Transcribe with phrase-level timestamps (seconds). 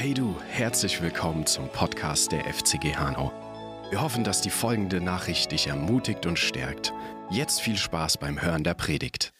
[0.00, 3.32] Hey du, herzlich willkommen zum Podcast der FCG Hanau.
[3.90, 6.92] Wir hoffen, dass die folgende Nachricht dich ermutigt und stärkt.
[7.30, 9.32] Jetzt viel Spaß beim Hören der Predigt.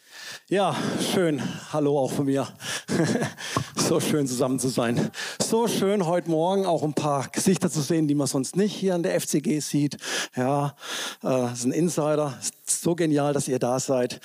[0.49, 0.75] Ja,
[1.13, 1.41] schön.
[1.71, 2.45] Hallo auch von mir.
[3.89, 5.09] so schön zusammen zu sein.
[5.41, 8.93] So schön heute Morgen auch ein paar Gesichter zu sehen, die man sonst nicht hier
[8.93, 9.97] an der FCG sieht.
[10.35, 10.75] Ja,
[11.23, 12.37] äh, ist ein Insider.
[12.39, 14.21] Ist so genial, dass ihr da seid.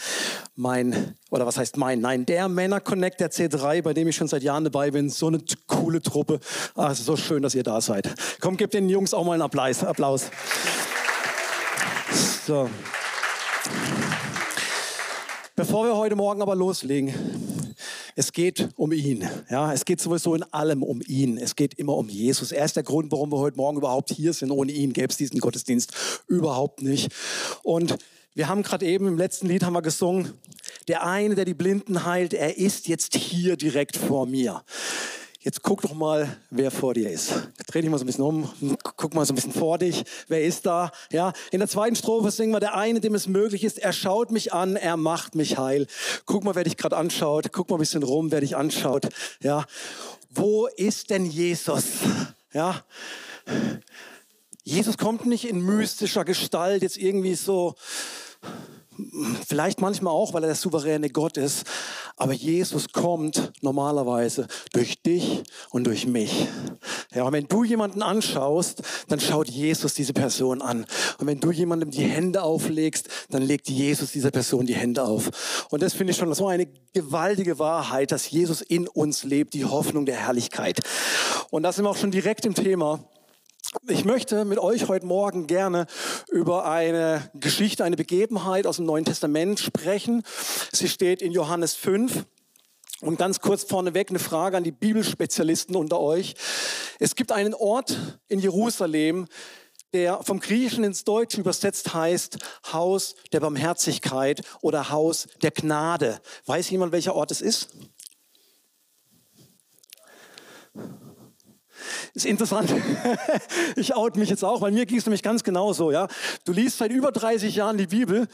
[0.55, 2.00] Mein, oder was heißt mein?
[2.00, 5.08] Nein, der Männer Connect der C3, bei dem ich schon seit Jahren dabei bin.
[5.08, 6.41] So eine coole Truppe.
[6.91, 8.14] Ist so schön, dass ihr da seid.
[8.43, 9.83] Komm, gebt den Jungs auch mal einen Applaus.
[9.83, 10.27] Applaus.
[12.46, 12.69] So.
[15.57, 17.14] Bevor wir heute Morgen aber loslegen,
[18.17, 19.29] es geht um ihn.
[19.50, 21.36] Ja, es geht sowieso in allem um ihn.
[21.36, 22.53] Es geht immer um Jesus.
[22.53, 24.50] Er ist der Grund, warum wir heute Morgen überhaupt hier sind.
[24.50, 25.93] Ohne ihn gäbe es diesen Gottesdienst
[26.29, 27.13] überhaupt nicht.
[27.63, 27.96] Und
[28.35, 30.32] wir haben gerade eben im letzten Lied haben wir gesungen,
[30.86, 34.62] der eine, der die Blinden heilt, er ist jetzt hier direkt vor mir.
[35.45, 37.50] Jetzt guck doch mal, wer vor dir ist.
[37.67, 38.48] Dreh dich mal so ein bisschen um,
[38.97, 40.03] guck mal so ein bisschen vor dich.
[40.27, 40.91] Wer ist da?
[41.12, 44.31] Ja, in der zweiten Strophe singen wir, der eine, dem es möglich ist, er schaut
[44.31, 45.87] mich an, er macht mich heil.
[46.25, 47.53] Guck mal, wer dich gerade anschaut.
[47.53, 49.06] Guck mal ein bisschen rum, wer dich anschaut.
[49.42, 49.67] Ja,
[50.31, 51.84] wo ist denn Jesus?
[52.55, 52.83] Ja,
[54.62, 57.75] Jesus kommt nicht in mystischer Gestalt, jetzt irgendwie so
[59.47, 61.65] Vielleicht manchmal auch, weil er der souveräne Gott ist.
[62.16, 66.46] Aber Jesus kommt normalerweise durch dich und durch mich.
[67.12, 70.86] Ja, und wenn du jemanden anschaust, dann schaut Jesus diese Person an.
[71.18, 75.66] Und wenn du jemandem die Hände auflegst, dann legt Jesus dieser Person die Hände auf.
[75.70, 79.64] Und das finde ich schon so eine gewaltige Wahrheit, dass Jesus in uns lebt, die
[79.64, 80.80] Hoffnung der Herrlichkeit.
[81.50, 83.04] Und da sind wir auch schon direkt im Thema.
[83.88, 85.86] Ich möchte mit euch heute Morgen gerne
[86.30, 90.22] über eine Geschichte, eine Begebenheit aus dem Neuen Testament sprechen.
[90.72, 92.26] Sie steht in Johannes 5.
[93.00, 96.34] Und ganz kurz vorneweg eine Frage an die Bibelspezialisten unter euch.
[96.98, 99.26] Es gibt einen Ort in Jerusalem,
[99.92, 102.38] der vom Griechischen ins Deutsche übersetzt heißt
[102.72, 106.20] Haus der Barmherzigkeit oder Haus der Gnade.
[106.47, 107.70] Weiß jemand, welcher Ort es ist?
[112.15, 112.72] Ist interessant.
[113.77, 115.91] Ich out mich jetzt auch, weil mir ging es nämlich ganz genauso.
[115.91, 116.09] Ja?
[116.45, 118.28] Du liest seit über 30 Jahren die Bibel.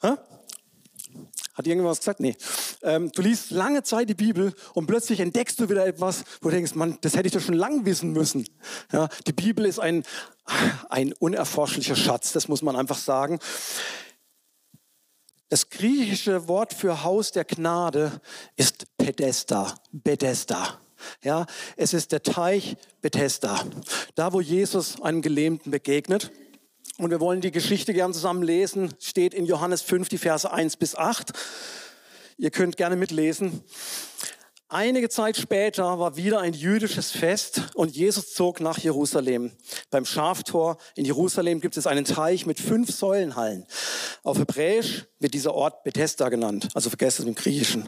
[0.00, 0.16] Hä?
[1.54, 2.20] Hat irgendwas gesagt?
[2.20, 2.36] Nee.
[2.82, 6.56] Ähm, du liest lange Zeit die Bibel und plötzlich entdeckst du wieder etwas, wo du
[6.56, 8.46] denkst, Mann, das hätte ich doch schon lang wissen müssen.
[8.92, 10.02] Ja, die Bibel ist ein,
[10.88, 13.38] ein unerforschlicher Schatz, das muss man einfach sagen.
[15.50, 18.20] Das griechische Wort für Haus der Gnade
[18.56, 20.80] ist Pedesta, Bethesda.
[21.22, 21.46] Ja,
[21.76, 23.64] es ist der Teich Bethesda,
[24.14, 26.30] da wo Jesus einem Gelähmten begegnet.
[26.98, 28.94] Und wir wollen die Geschichte gern zusammen lesen.
[29.00, 31.32] Steht in Johannes 5, die Verse 1 bis 8.
[32.38, 33.62] Ihr könnt gerne mitlesen.
[34.74, 39.52] Einige Zeit später war wieder ein jüdisches Fest und Jesus zog nach Jerusalem.
[39.90, 43.66] Beim Schaftor in Jerusalem gibt es einen Teich mit fünf Säulenhallen.
[44.22, 47.86] Auf Hebräisch wird dieser Ort Bethesda genannt, also vergesst es im Griechischen.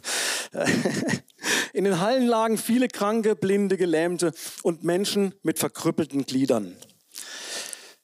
[1.73, 6.77] In den Hallen lagen viele Kranke, Blinde, Gelähmte und Menschen mit verkrüppelten Gliedern.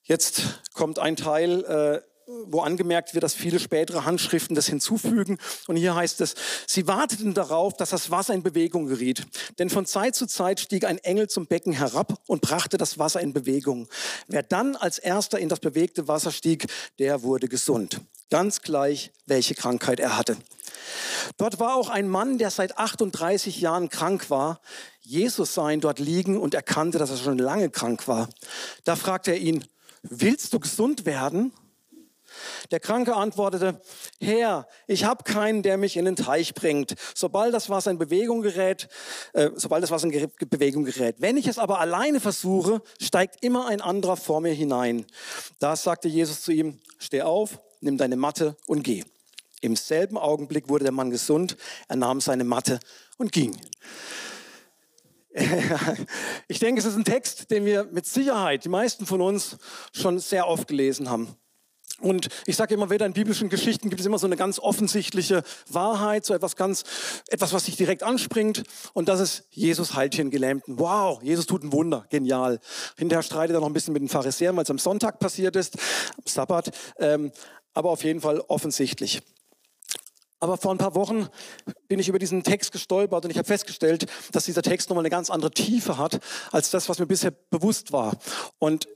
[0.05, 2.10] Jetzt kommt ein Teil, äh,
[2.47, 5.39] wo angemerkt wird, dass viele spätere Handschriften das hinzufügen.
[5.67, 6.35] Und hier heißt es,
[6.67, 9.27] sie warteten darauf, dass das Wasser in Bewegung geriet.
[9.59, 13.21] Denn von Zeit zu Zeit stieg ein Engel zum Becken herab und brachte das Wasser
[13.21, 13.89] in Bewegung.
[14.29, 16.67] Wer dann als erster in das bewegte Wasser stieg,
[16.99, 18.01] der wurde gesund.
[18.31, 20.37] Ganz gleich, welche Krankheit er hatte.
[21.37, 24.61] Dort war auch ein Mann, der seit 38 Jahren krank war.
[25.01, 28.29] Jesus sah ihn dort liegen und erkannte, dass er schon lange krank war.
[28.85, 29.65] Da fragte er ihn,
[30.03, 31.53] willst du gesund werden?
[32.71, 33.81] Der Kranke antwortete,
[34.21, 38.43] Herr, ich habe keinen, der mich in den Teich bringt, sobald das Wasser in Bewegung
[38.43, 38.89] gerät,
[39.33, 41.17] äh, sobald das Wasser in Bewegung gerät.
[41.19, 45.07] Wenn ich es aber alleine versuche, steigt immer ein anderer vor mir hinein.
[45.59, 49.05] Da sagte Jesus zu ihm, steh auf, nimm deine Matte und geh.
[49.61, 51.57] Im selben Augenblick wurde der Mann gesund,
[51.89, 52.81] er nahm seine Matte
[53.19, 53.57] und ging.
[56.49, 59.57] Ich denke, es ist ein Text, den wir mit Sicherheit, die meisten von uns,
[59.93, 61.37] schon sehr oft gelesen haben.
[62.01, 65.43] Und ich sage immer wieder, in biblischen Geschichten gibt es immer so eine ganz offensichtliche
[65.69, 66.85] Wahrheit, so etwas ganz,
[67.29, 68.65] etwas, was sich direkt anspringt.
[68.93, 70.79] Und das ist Jesus heilt hier einen Gelähmten.
[70.79, 72.59] Wow, Jesus tut ein Wunder, genial.
[72.97, 75.77] Hinterher streitet er noch ein bisschen mit den Pharisäern, weil es am Sonntag passiert ist,
[76.17, 76.71] am Sabbat.
[76.99, 77.33] Ähm,
[77.75, 79.23] aber auf jeden Fall offensichtlich.
[80.43, 81.29] Aber vor ein paar Wochen
[81.87, 85.11] bin ich über diesen Text gestolpert und ich habe festgestellt, dass dieser Text nochmal eine
[85.11, 86.19] ganz andere Tiefe hat
[86.51, 88.17] als das, was mir bisher bewusst war.
[88.59, 88.89] Und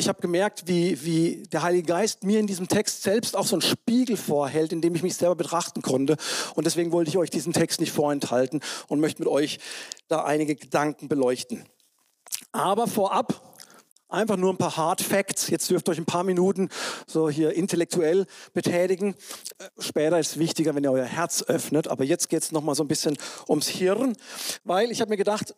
[0.00, 3.54] ich habe gemerkt, wie, wie der Heilige Geist mir in diesem Text selbst auch so
[3.54, 6.16] einen Spiegel vorhält, in dem ich mich selber betrachten konnte.
[6.54, 9.60] Und deswegen wollte ich euch diesen Text nicht vorenthalten und möchte mit euch
[10.08, 11.64] da einige Gedanken beleuchten.
[12.52, 13.50] Aber vorab
[14.10, 15.50] Einfach nur ein paar Hard Facts.
[15.50, 16.68] Jetzt dürft ihr euch ein paar Minuten
[17.06, 19.14] so hier intellektuell betätigen.
[19.58, 21.86] Äh, später ist es wichtiger, wenn ihr euer Herz öffnet.
[21.86, 23.16] Aber jetzt geht es nochmal so ein bisschen
[23.48, 24.16] ums Hirn.
[24.64, 25.54] Weil ich habe mir gedacht,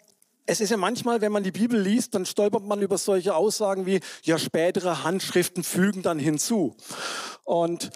[0.46, 3.86] es ist ja manchmal, wenn man die Bibel liest, dann stolpert man über solche Aussagen
[3.86, 6.76] wie, ja, spätere Handschriften fügen dann hinzu.
[7.44, 7.90] Und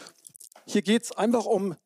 [0.66, 1.76] hier geht es einfach um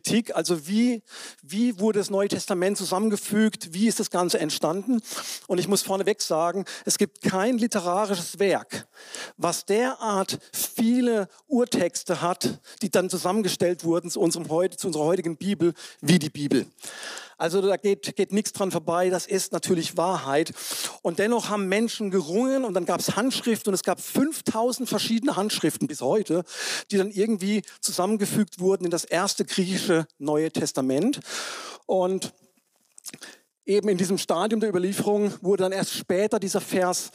[0.00, 1.02] Textkritik, also wie,
[1.42, 5.00] wie wurde das Neue Testament zusammengefügt, wie ist das Ganze entstanden.
[5.46, 8.86] Und ich muss vorneweg sagen, es gibt kein literarisches Werk,
[9.36, 14.46] was derart viele Urtexte hat, die dann zusammengestellt wurden zu, unserem,
[14.76, 16.66] zu unserer heutigen Bibel, wie die Bibel.
[17.36, 20.52] Also da geht, geht nichts dran vorbei, das ist natürlich Wahrheit.
[21.02, 25.36] Und dennoch haben Menschen gerungen und dann gab es Handschriften und es gab 5000 verschiedene
[25.36, 26.44] Handschriften bis heute,
[26.90, 29.83] die dann irgendwie zusammengefügt wurden in das erste griechische
[30.18, 31.20] Neue Testament.
[31.86, 32.32] Und
[33.66, 37.10] eben in diesem Stadium der Überlieferung wurde dann erst später dieser Vers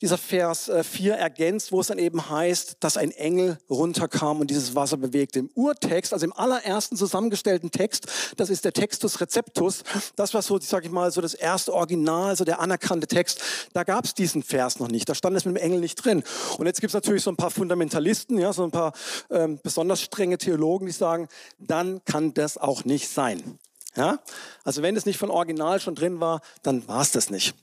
[0.00, 4.50] dieser Vers 4 äh, ergänzt, wo es dann eben heißt, dass ein Engel runterkam und
[4.50, 5.40] dieses Wasser bewegte.
[5.40, 8.06] Im Urtext, also im allerersten zusammengestellten Text,
[8.36, 9.82] das ist der Textus Receptus,
[10.16, 13.40] das war so, sage ich mal, so das erste Original, so der anerkannte Text,
[13.72, 16.22] da gab es diesen Vers noch nicht, da stand es mit dem Engel nicht drin.
[16.58, 18.92] Und jetzt gibt es natürlich so ein paar Fundamentalisten, ja, so ein paar
[19.30, 21.28] ähm, besonders strenge Theologen, die sagen,
[21.58, 23.58] dann kann das auch nicht sein.
[23.96, 24.20] Ja?
[24.64, 27.54] Also wenn es nicht von Original schon drin war, dann war es das nicht.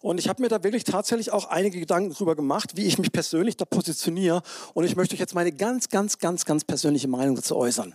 [0.00, 3.12] Und ich habe mir da wirklich tatsächlich auch einige Gedanken darüber gemacht, wie ich mich
[3.12, 4.42] persönlich da positioniere.
[4.74, 7.94] Und ich möchte euch jetzt meine ganz, ganz, ganz, ganz persönliche Meinung dazu äußern.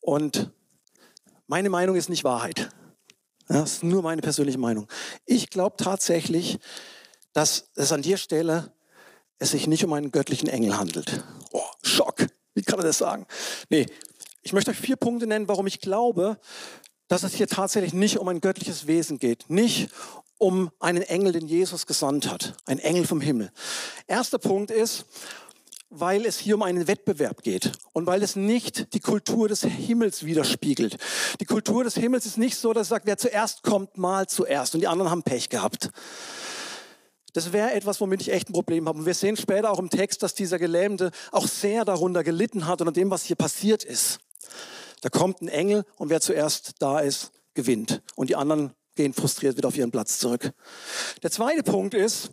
[0.00, 0.50] Und
[1.46, 2.70] meine Meinung ist nicht Wahrheit.
[3.48, 4.86] das ist nur meine persönliche Meinung.
[5.24, 6.58] Ich glaube tatsächlich,
[7.32, 8.72] dass es an der Stelle
[9.38, 11.24] es sich nicht um einen göttlichen Engel handelt.
[11.52, 12.26] Oh, Schock.
[12.54, 13.26] Wie kann man das sagen?
[13.68, 13.86] Nee,
[14.42, 16.38] ich möchte euch vier Punkte nennen, warum ich glaube,
[17.06, 19.48] dass es hier tatsächlich nicht um ein göttliches Wesen geht.
[19.48, 19.90] Nicht
[20.38, 22.54] um einen Engel, den Jesus gesandt hat.
[22.66, 23.50] Ein Engel vom Himmel.
[24.06, 25.04] Erster Punkt ist,
[25.90, 30.24] weil es hier um einen Wettbewerb geht und weil es nicht die Kultur des Himmels
[30.24, 30.98] widerspiegelt.
[31.40, 34.80] Die Kultur des Himmels ist nicht so, dass sagt, wer zuerst kommt, mal zuerst und
[34.80, 35.90] die anderen haben Pech gehabt.
[37.32, 38.98] Das wäre etwas, womit ich echt ein Problem habe.
[38.98, 42.80] Und wir sehen später auch im Text, dass dieser Gelähmte auch sehr darunter gelitten hat
[42.80, 44.18] und an dem, was hier passiert ist.
[45.02, 48.02] Da kommt ein Engel und wer zuerst da ist, gewinnt.
[48.16, 50.50] Und die anderen gehen frustriert wieder auf ihren Platz zurück.
[51.22, 52.30] Der zweite Punkt ist,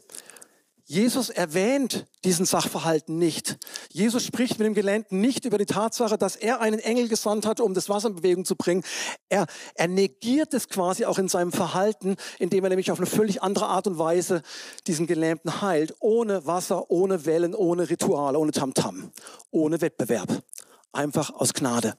[0.88, 3.58] Jesus erwähnt diesen Sachverhalten nicht.
[3.92, 7.60] Jesus spricht mit dem Gelähmten nicht über die Tatsache, dass er einen Engel gesandt hat,
[7.60, 8.84] um das Wasser in Bewegung zu bringen.
[9.30, 9.46] Er,
[9.76, 13.68] er negiert es quasi auch in seinem Verhalten, indem er nämlich auf eine völlig andere
[13.68, 14.42] Art und Weise
[14.88, 15.96] diesen Gelähmten heilt.
[16.00, 19.12] Ohne Wasser, ohne Wellen, ohne Rituale, ohne Tamtam, -Tam,
[19.52, 20.44] ohne Wettbewerb.
[20.92, 21.96] Einfach aus Gnade.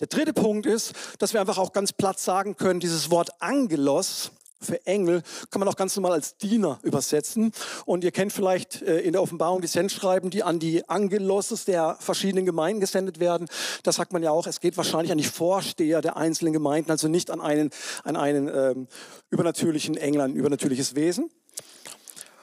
[0.00, 4.32] Der dritte Punkt ist, dass wir einfach auch ganz platt sagen können, dieses Wort Angelos
[4.60, 7.52] für Engel kann man auch ganz normal als Diener übersetzen.
[7.84, 11.96] Und ihr kennt vielleicht äh, in der Offenbarung die Sendschreiben, die an die Angelosses der
[12.00, 13.48] verschiedenen Gemeinden gesendet werden.
[13.82, 17.08] Da sagt man ja auch, es geht wahrscheinlich an die Vorsteher der einzelnen Gemeinden, also
[17.08, 17.70] nicht an einen,
[18.04, 18.88] an einen ähm,
[19.30, 21.30] übernatürlichen Engel, ein übernatürliches Wesen.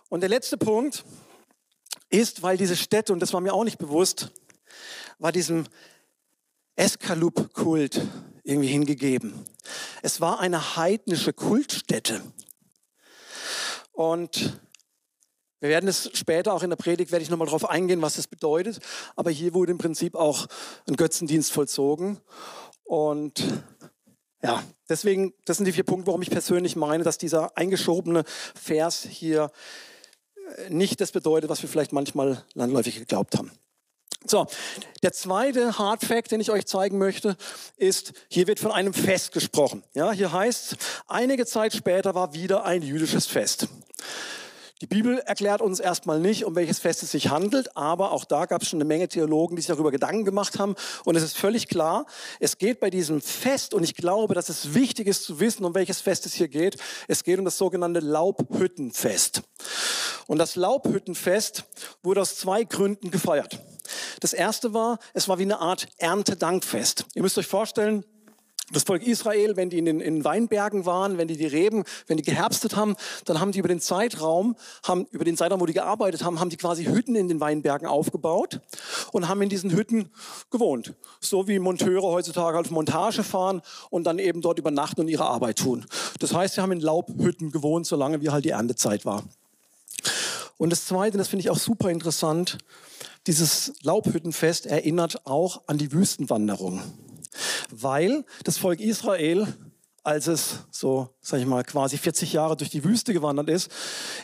[0.10, 1.04] Und der letzte Punkt
[2.10, 4.32] ist, weil diese Städte, und das war mir auch nicht bewusst,
[5.20, 5.66] war diesem
[6.76, 8.02] Eskalub-Kult
[8.44, 9.34] irgendwie hingegeben.
[10.02, 12.22] Es war eine heidnische Kultstätte.
[13.92, 14.60] Und
[15.62, 18.28] wir werden es später auch in der Predigt, werde ich nochmal darauf eingehen, was das
[18.28, 18.80] bedeutet.
[19.16, 20.48] Aber hier wurde im Prinzip auch
[20.88, 22.20] ein Götzendienst vollzogen.
[22.84, 23.44] Und
[24.44, 28.24] ja, deswegen, das sind die vier Punkte, warum ich persönlich meine, dass dieser eingeschobene
[28.54, 29.50] Vers hier
[30.58, 33.52] äh, nicht das bedeutet, was wir vielleicht manchmal landläufig geglaubt haben.
[34.28, 34.48] So,
[35.04, 37.38] der zweite Hard Fact, den ich euch zeigen möchte,
[37.78, 39.84] ist, hier wird von einem Fest gesprochen.
[39.94, 40.78] Ja, hier heißt,
[41.08, 43.68] einige Zeit später war wieder ein jüdisches Fest.
[44.82, 48.46] Die Bibel erklärt uns erstmal nicht, um welches Fest es sich handelt, aber auch da
[48.46, 50.76] gab es schon eine Menge Theologen, die sich darüber Gedanken gemacht haben.
[51.06, 52.06] Und es ist völlig klar,
[52.40, 55.76] es geht bei diesem Fest, und ich glaube, dass es wichtig ist zu wissen, um
[55.76, 56.78] welches Fest es hier geht.
[57.08, 59.44] Es geht um das sogenannte Laubhüttenfest.
[60.28, 61.64] Und das Laubhüttenfest
[62.04, 63.60] wurde aus zwei Gründen gefeiert.
[64.20, 67.06] Das erste war, es war wie eine Art Erntedankfest.
[67.14, 68.04] Ihr müsst euch vorstellen,
[68.72, 72.18] das Volk Israel, wenn die in den in Weinbergen waren, wenn die die Reben, wenn
[72.18, 75.74] die geherbstet haben, dann haben die über den Zeitraum, haben über den Zeitraum, wo die
[75.74, 78.62] gearbeitet haben, haben die quasi Hütten in den Weinbergen aufgebaut
[79.12, 80.10] und haben in diesen Hütten
[80.50, 80.96] gewohnt.
[81.20, 83.62] So wie Monteure heutzutage auf Montage fahren
[83.92, 85.86] und dann eben dort übernachten und ihre Arbeit tun.
[86.20, 89.24] Das heißt, sie haben in Laubhütten gewohnt, solange wie halt die Erntezeit war.
[90.58, 92.58] Und das Zweite, das finde ich auch super interessant,
[93.28, 96.82] dieses Laubhüttenfest erinnert auch an die Wüstenwanderung,
[97.72, 99.48] weil das Volk Israel
[100.06, 103.72] als es so, sag ich mal, quasi 40 Jahre durch die Wüste gewandert ist,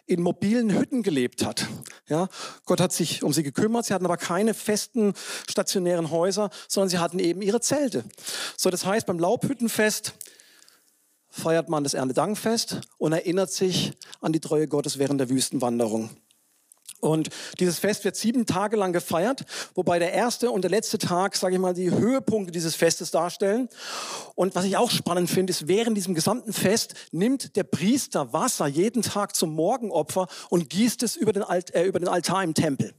[0.06, 1.68] in mobilen Hütten gelebt hat.
[2.08, 2.30] Ja,
[2.66, 3.86] Gott hat sich um sie gekümmert.
[3.86, 5.14] Sie hatten aber keine festen
[5.50, 8.04] stationären Häuser, sondern sie hatten eben ihre Zelte.
[8.58, 10.14] So, das heißt, beim Laubhüttenfest
[11.30, 16.12] feiert man das Erntedankfest und erinnert sich an die Treue Gottes während der Wüstenwanderung.
[17.02, 17.30] Und
[17.60, 19.44] dieses Fest wird sieben Tage lang gefeiert,
[19.76, 23.68] wobei der erste und der letzte Tag, sage ich mal, die Höhepunkte dieses Festes darstellen.
[24.36, 28.68] Und was ich auch spannend finde, ist, während diesem gesamten Fest nimmt der Priester Wasser
[28.68, 32.54] jeden Tag zum Morgenopfer und gießt es über den, Alt, äh, über den Altar im
[32.54, 32.94] Tempel.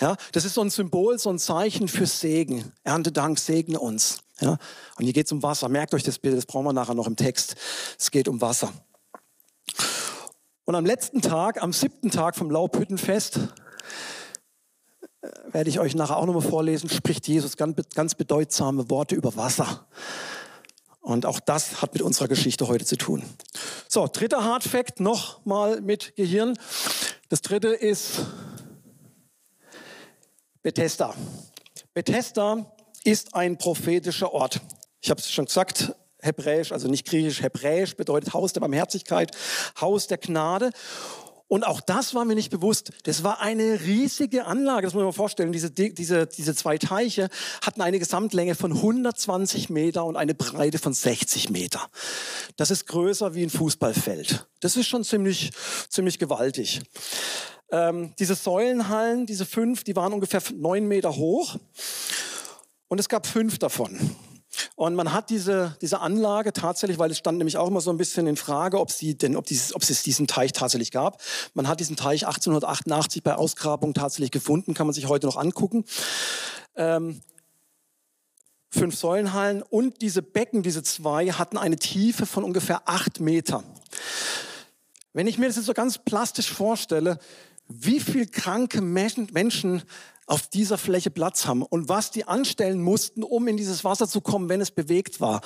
[0.00, 2.72] Ja, das ist so ein Symbol, so ein Zeichen für Segen.
[2.84, 4.20] Erntedank, segne uns.
[4.40, 4.56] Ja,
[4.96, 5.68] und hier geht es um Wasser.
[5.68, 7.56] Merkt euch das Bild, das brauchen wir nachher noch im Text.
[7.98, 8.72] Es geht um Wasser.
[10.68, 13.38] Und am letzten Tag, am siebten Tag vom Laubhüttenfest,
[15.22, 19.34] äh, werde ich euch nachher auch nochmal vorlesen, spricht Jesus ganz, ganz bedeutsame Worte über
[19.34, 19.86] Wasser.
[21.00, 23.22] Und auch das hat mit unserer Geschichte heute zu tun.
[23.88, 26.58] So, dritter Hardfact nochmal mit Gehirn.
[27.30, 28.26] Das dritte ist
[30.62, 31.14] Bethesda.
[31.94, 32.70] Bethesda
[33.04, 34.60] ist ein prophetischer Ort.
[35.00, 35.94] Ich habe es schon gesagt,
[36.28, 39.32] Hebräisch, also nicht Griechisch, Hebräisch bedeutet Haus der Barmherzigkeit,
[39.80, 40.70] Haus der Gnade.
[41.48, 42.92] Und auch das war mir nicht bewusst.
[43.04, 45.50] Das war eine riesige Anlage, das muss man sich mal vorstellen.
[45.50, 47.30] Diese, diese, diese zwei Teiche
[47.62, 51.88] hatten eine Gesamtlänge von 120 Meter und eine Breite von 60 Meter.
[52.56, 54.46] Das ist größer wie ein Fußballfeld.
[54.60, 55.50] Das ist schon ziemlich,
[55.88, 56.82] ziemlich gewaltig.
[57.70, 61.56] Ähm, diese Säulenhallen, diese fünf, die waren ungefähr neun Meter hoch.
[62.88, 63.98] Und es gab fünf davon.
[64.76, 67.96] Und man hat diese, diese Anlage tatsächlich, weil es stand nämlich auch immer so ein
[67.96, 71.20] bisschen in Frage, ob, sie denn, ob, dieses, ob es diesen Teich tatsächlich gab.
[71.54, 75.84] Man hat diesen Teich 1888 bei Ausgrabung tatsächlich gefunden, kann man sich heute noch angucken.
[76.76, 77.20] Ähm,
[78.70, 83.64] fünf Säulenhallen und diese Becken, diese zwei, hatten eine Tiefe von ungefähr acht Meter.
[85.14, 87.18] Wenn ich mir das jetzt so ganz plastisch vorstelle,
[87.68, 89.82] wie viel kranke Menschen
[90.26, 94.20] auf dieser Fläche Platz haben und was die anstellen mussten, um in dieses Wasser zu
[94.20, 95.40] kommen, wenn es bewegt war.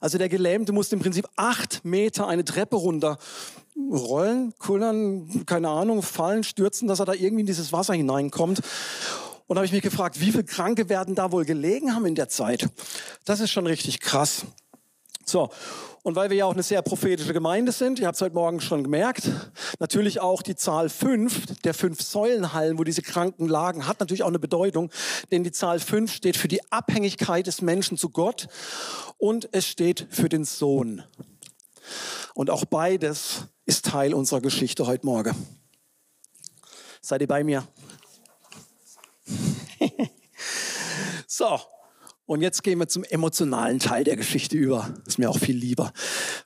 [0.00, 3.18] Also der Gelähmte musste im Prinzip acht Meter eine Treppe runter
[3.90, 8.60] rollen, kullern, keine Ahnung, fallen, stürzen, dass er da irgendwie in dieses Wasser hineinkommt.
[9.48, 12.28] Und habe ich mich gefragt, wie viele Kranke werden da wohl gelegen haben in der
[12.28, 12.68] Zeit?
[13.24, 14.46] Das ist schon richtig krass.
[15.32, 15.48] So,
[16.02, 18.60] und weil wir ja auch eine sehr prophetische Gemeinde sind, ihr habt es heute Morgen
[18.60, 19.30] schon gemerkt,
[19.78, 24.28] natürlich auch die Zahl fünf der fünf Säulenhallen, wo diese Kranken lagen, hat natürlich auch
[24.28, 24.90] eine Bedeutung,
[25.30, 28.46] denn die Zahl fünf steht für die Abhängigkeit des Menschen zu Gott
[29.16, 31.02] und es steht für den Sohn.
[32.34, 35.34] Und auch beides ist Teil unserer Geschichte heute Morgen.
[37.00, 37.66] Seid ihr bei mir?
[41.26, 41.58] so,
[42.32, 44.94] und jetzt gehen wir zum emotionalen Teil der Geschichte über.
[45.06, 45.92] ist mir auch viel lieber.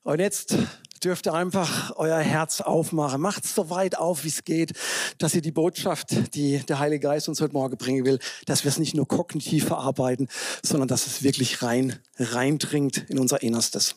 [0.03, 0.57] Und jetzt
[1.05, 3.21] dürft ihr einfach euer Herz aufmachen.
[3.21, 4.73] Macht es so weit auf, wie es geht,
[5.19, 8.69] dass ihr die Botschaft, die der Heilige Geist uns heute Morgen bringen will, dass wir
[8.69, 10.27] es nicht nur kognitiv verarbeiten,
[10.61, 13.95] sondern dass es wirklich rein, reindringt in unser Innerstes.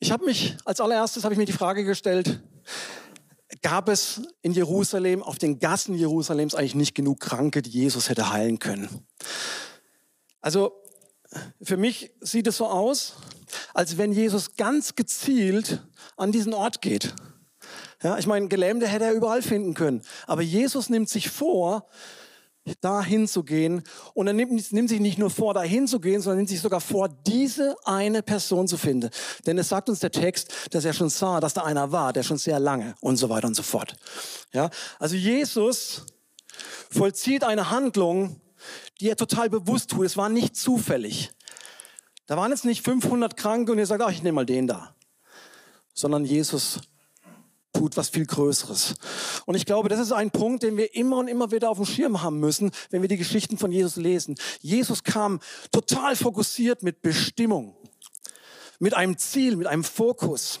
[0.00, 2.40] Ich habe mich, als allererstes habe ich mir die Frage gestellt,
[3.62, 8.30] gab es in Jerusalem, auf den Gassen Jerusalems eigentlich nicht genug Kranke, die Jesus hätte
[8.30, 9.06] heilen können.
[10.40, 10.72] Also
[11.62, 13.16] für mich sieht es so aus,
[13.74, 15.82] als wenn Jesus ganz gezielt
[16.16, 17.14] an diesen Ort geht.
[18.02, 20.02] Ja, ich meine, Gelähmte hätte er überall finden können.
[20.26, 21.88] Aber Jesus nimmt sich vor,
[22.80, 23.82] dahin zu gehen.
[24.14, 26.80] Und er nimmt, nimmt, sich nicht nur vor, dahin zu gehen, sondern nimmt sich sogar
[26.80, 29.10] vor, diese eine Person zu finden.
[29.46, 32.22] Denn es sagt uns der Text, dass er schon sah, dass da einer war, der
[32.22, 33.96] schon sehr lange und so weiter und so fort.
[34.52, 36.06] Ja, also Jesus
[36.90, 38.40] vollzieht eine Handlung,
[39.00, 40.04] die er total bewusst tut.
[40.04, 41.30] Es war nicht zufällig.
[42.26, 44.94] Da waren jetzt nicht 500 Kranke und er sagt, ach, ich nehme mal den da.
[45.94, 46.80] Sondern Jesus
[47.72, 48.94] tut was viel Größeres.
[49.46, 51.86] Und ich glaube, das ist ein Punkt, den wir immer und immer wieder auf dem
[51.86, 54.34] Schirm haben müssen, wenn wir die Geschichten von Jesus lesen.
[54.60, 57.76] Jesus kam total fokussiert mit Bestimmung,
[58.78, 60.60] mit einem Ziel, mit einem Fokus.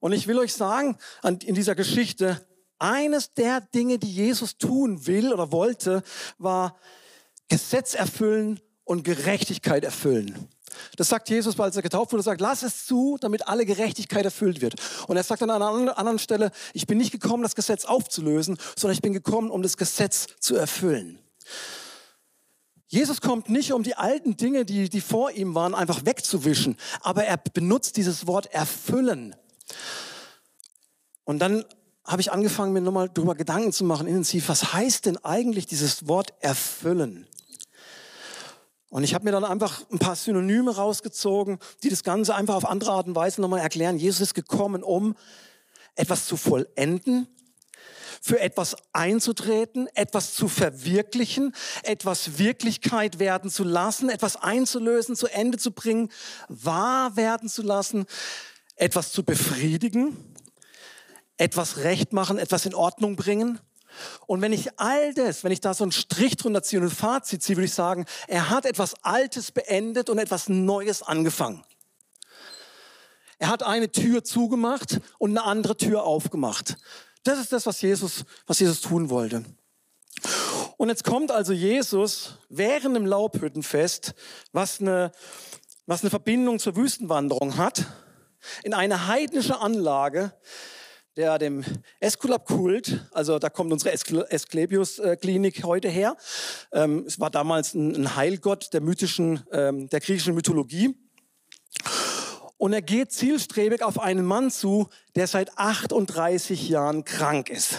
[0.00, 2.40] Und ich will euch sagen, in dieser Geschichte,
[2.78, 6.02] eines der Dinge, die Jesus tun will oder wollte,
[6.38, 6.76] war
[7.48, 10.48] Gesetz erfüllen und Gerechtigkeit erfüllen.
[10.96, 14.60] Das sagt Jesus, als er getauft wurde, sagt, lass es zu, damit alle Gerechtigkeit erfüllt
[14.60, 14.74] wird.
[15.06, 18.94] Und er sagt an einer anderen Stelle, ich bin nicht gekommen, das Gesetz aufzulösen, sondern
[18.94, 21.18] ich bin gekommen, um das Gesetz zu erfüllen.
[22.88, 27.24] Jesus kommt nicht, um die alten Dinge, die, die vor ihm waren, einfach wegzuwischen, aber
[27.24, 29.36] er benutzt dieses Wort erfüllen.
[31.24, 31.64] Und dann
[32.04, 36.08] habe ich angefangen, mir nochmal darüber Gedanken zu machen, intensiv, was heißt denn eigentlich dieses
[36.08, 37.26] Wort erfüllen?
[38.90, 42.64] Und ich habe mir dann einfach ein paar Synonyme rausgezogen, die das Ganze einfach auf
[42.64, 43.98] andere Art und Weise nochmal erklären.
[43.98, 45.14] Jesus ist gekommen, um
[45.94, 47.28] etwas zu vollenden,
[48.20, 55.58] für etwas einzutreten, etwas zu verwirklichen, etwas Wirklichkeit werden zu lassen, etwas einzulösen, zu Ende
[55.58, 56.10] zu bringen,
[56.48, 58.06] wahr werden zu lassen,
[58.76, 60.16] etwas zu befriedigen,
[61.36, 63.60] etwas recht machen, etwas in Ordnung bringen.
[64.26, 66.94] Und wenn ich all das, wenn ich da so einen Strich drunter ziehe und ein
[66.94, 71.64] Fazit ziehe, würde ich sagen, er hat etwas Altes beendet und etwas Neues angefangen.
[73.38, 76.76] Er hat eine Tür zugemacht und eine andere Tür aufgemacht.
[77.22, 79.44] Das ist das, was Jesus, was Jesus tun wollte.
[80.76, 84.14] Und jetzt kommt also Jesus während dem Laubhüttenfest,
[84.52, 85.12] was eine,
[85.86, 87.86] was eine Verbindung zur Wüstenwanderung hat,
[88.62, 90.32] in eine heidnische Anlage,
[91.18, 91.64] der dem
[91.98, 96.16] Esculap-Kult, also da kommt unsere Asklepios-Klinik heute her.
[96.70, 100.94] Ähm, es war damals ein Heilgott der mythischen, ähm, der griechischen Mythologie.
[102.56, 107.78] Und er geht zielstrebig auf einen Mann zu, der seit 38 Jahren krank ist.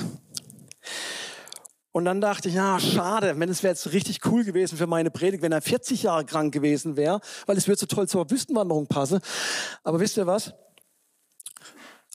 [1.94, 5.12] Und dann dachte ich, ja, schade, wenn es wäre jetzt richtig cool gewesen für meine
[5.12, 8.88] Predigt, wenn er 40 Jahre krank gewesen wäre, weil es würde so toll zur Wüstenwanderung
[8.88, 9.22] passen.
[9.84, 10.54] Aber wisst ihr was?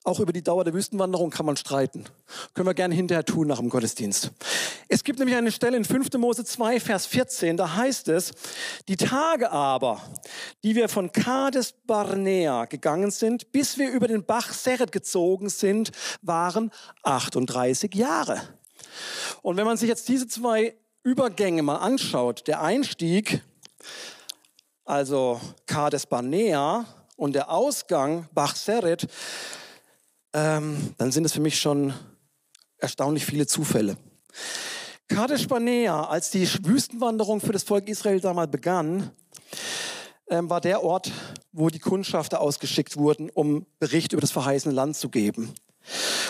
[0.07, 2.05] Auch über die Dauer der Wüstenwanderung kann man streiten.
[2.53, 4.33] Können wir gerne hinterher tun nach dem Gottesdienst.
[4.87, 6.13] Es gibt nämlich eine Stelle in 5.
[6.19, 8.33] Mose 2, Vers 14, da heißt es,
[8.87, 10.03] die Tage aber,
[10.63, 15.91] die wir von Kades Barnea gegangen sind, bis wir über den Bach Seret gezogen sind,
[16.21, 16.71] waren
[17.03, 18.43] 38 Jahre.
[19.41, 23.43] Und wenn man sich jetzt diese zwei Übergänge mal anschaut, der Einstieg,
[24.85, 26.85] also Kades Barnea
[27.17, 29.09] und der Ausgang Bach Seret,
[30.35, 31.95] ähm, dann sind es für mich schon
[32.79, 33.97] erstaunlich viele Zufälle.
[35.09, 39.11] Kadesh Barnea, als die Wüstenwanderung für das Volk Israel damals begann,
[40.29, 41.12] ähm, war der Ort,
[41.53, 45.55] wo die Kundschafter ausgeschickt wurden, um Bericht über das verheißene Land zu geben.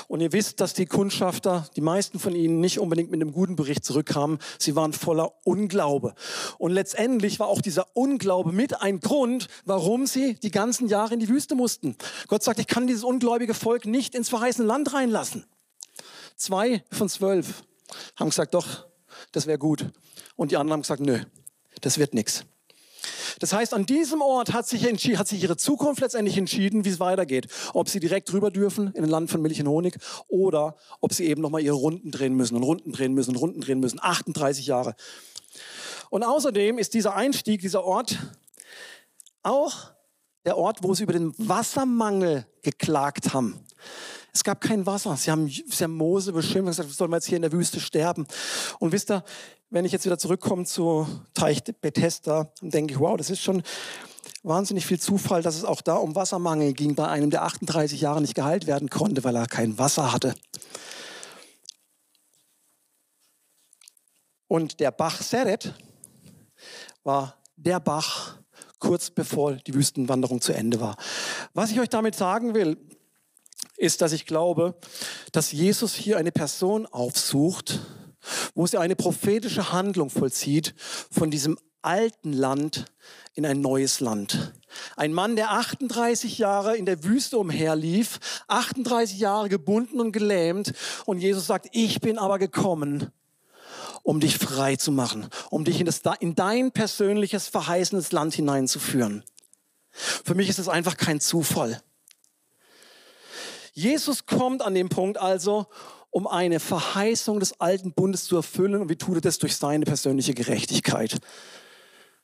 [0.08, 3.56] Und ihr wisst, dass die Kundschafter, die meisten von ihnen, nicht unbedingt mit einem guten
[3.56, 4.38] Bericht zurückkamen.
[4.58, 6.14] Sie waren voller Unglaube.
[6.58, 11.20] Und letztendlich war auch dieser Unglaube mit ein Grund, warum sie die ganzen Jahre in
[11.20, 11.96] die Wüste mussten.
[12.28, 15.46] Gott sagt, ich kann dieses ungläubige Volk nicht ins verheißene Land reinlassen.
[16.36, 17.62] Zwei von zwölf
[18.16, 18.86] haben gesagt, doch,
[19.32, 19.86] das wäre gut.
[20.36, 21.20] Und die anderen haben gesagt, nö,
[21.80, 22.44] das wird nichts.
[23.40, 27.00] Das heißt, an diesem Ort hat sich, hat sich ihre Zukunft letztendlich entschieden, wie es
[27.00, 27.48] weitergeht.
[27.72, 31.26] Ob sie direkt rüber dürfen in ein Land von Milch und Honig oder ob sie
[31.26, 33.98] eben nochmal ihre Runden drehen müssen und Runden drehen müssen und Runden drehen müssen.
[34.00, 34.94] 38 Jahre.
[36.10, 38.18] Und außerdem ist dieser Einstieg, dieser Ort
[39.42, 39.92] auch
[40.44, 43.58] der Ort, wo sie über den Wassermangel geklagt haben.
[44.32, 45.16] Es gab kein Wasser.
[45.16, 47.78] Sie haben, sie haben Mose beschimpft und gesagt, sollen wir jetzt hier in der Wüste
[47.78, 48.26] sterben?
[48.80, 49.24] Und wisst ihr,
[49.74, 53.64] wenn ich jetzt wieder zurückkomme zu Teich Bethesda, dann denke ich, wow, das ist schon
[54.44, 58.20] wahnsinnig viel Zufall, dass es auch da um Wassermangel ging bei einem, der 38 Jahre
[58.20, 60.36] nicht geheilt werden konnte, weil er kein Wasser hatte.
[64.46, 65.74] Und der Bach Seret
[67.02, 68.36] war der Bach
[68.78, 70.96] kurz bevor die Wüstenwanderung zu Ende war.
[71.52, 72.76] Was ich euch damit sagen will,
[73.76, 74.76] ist, dass ich glaube,
[75.32, 77.80] dass Jesus hier eine Person aufsucht,
[78.54, 80.74] wo sie eine prophetische Handlung vollzieht
[81.10, 82.86] von diesem alten Land
[83.34, 84.52] in ein neues Land.
[84.96, 90.72] Ein Mann, der 38 Jahre in der Wüste umherlief, 38 Jahre gebunden und gelähmt
[91.04, 93.10] und Jesus sagt, ich bin aber gekommen,
[94.02, 99.24] um dich frei zu machen, um dich in, das, in dein persönliches verheißenes Land hineinzuführen.
[99.90, 101.80] Für mich ist es einfach kein Zufall.
[103.72, 105.66] Jesus kommt an dem Punkt also,
[106.14, 108.80] um eine Verheißung des alten Bundes zu erfüllen.
[108.80, 109.38] Und wie tut er das?
[109.38, 111.18] Durch seine persönliche Gerechtigkeit.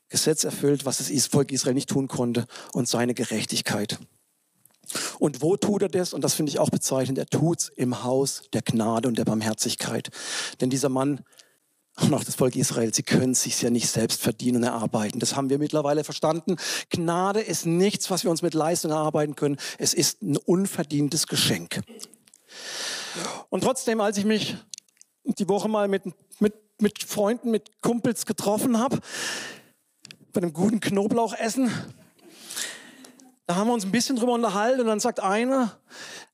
[0.08, 3.98] Gesetz erfüllt, was das Volk Israel nicht tun konnte, und seine Gerechtigkeit.
[5.18, 6.14] Und wo tut er das?
[6.14, 7.18] Und das finde ich auch bezeichnend.
[7.18, 10.10] Er tut es im Haus der Gnade und der Barmherzigkeit.
[10.60, 11.24] Denn dieser Mann
[12.00, 15.18] und auch das Volk Israel, sie können es sich ja nicht selbst verdienen und erarbeiten.
[15.18, 16.56] Das haben wir mittlerweile verstanden.
[16.90, 19.56] Gnade ist nichts, was wir uns mit Leistung erarbeiten können.
[19.78, 21.80] Es ist ein unverdientes Geschenk.
[23.48, 24.56] Und trotzdem, als ich mich
[25.24, 26.02] die Woche mal mit,
[26.38, 28.98] mit, mit Freunden, mit Kumpels getroffen habe,
[30.32, 31.70] bei einem guten Knoblauchessen,
[33.46, 35.76] da haben wir uns ein bisschen drüber unterhalten und dann sagt einer,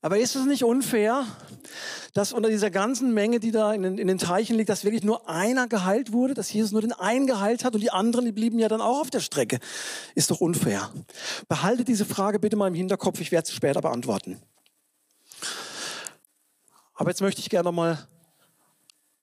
[0.03, 1.25] aber ist es nicht unfair,
[2.13, 5.03] dass unter dieser ganzen Menge, die da in den, in den Teichen liegt, dass wirklich
[5.03, 8.31] nur einer geheilt wurde, dass Jesus nur den einen geheilt hat und die anderen, die
[8.31, 9.59] blieben ja dann auch auf der Strecke.
[10.13, 10.91] Ist doch unfair.
[11.47, 14.39] Behalte diese Frage bitte mal im Hinterkopf, ich werde sie später beantworten.
[16.97, 18.07] Aber jetzt möchte ich gerne nochmal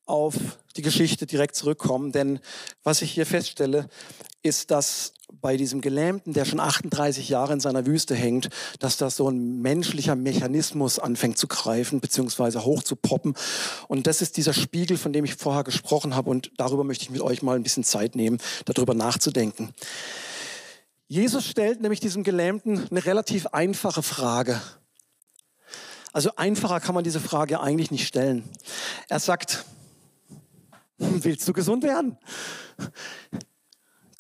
[0.06, 0.34] auf
[0.76, 2.38] die Geschichte direkt zurückkommen, denn
[2.84, 3.88] was ich hier feststelle,
[4.42, 9.10] ist, dass bei diesem Gelähmten, der schon 38 Jahre in seiner Wüste hängt, dass da
[9.10, 12.60] so ein menschlicher Mechanismus anfängt zu greifen bzw.
[12.60, 13.34] hoch zu poppen.
[13.88, 16.30] Und das ist dieser Spiegel, von dem ich vorher gesprochen habe.
[16.30, 19.74] Und darüber möchte ich mit euch mal ein bisschen Zeit nehmen, darüber nachzudenken.
[21.08, 24.60] Jesus stellt nämlich diesem Gelähmten eine relativ einfache Frage.
[26.14, 28.48] Also einfacher kann man diese Frage eigentlich nicht stellen.
[29.08, 29.64] Er sagt,
[30.96, 32.16] willst du gesund werden?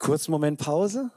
[0.00, 1.12] Kurzen Moment Pause.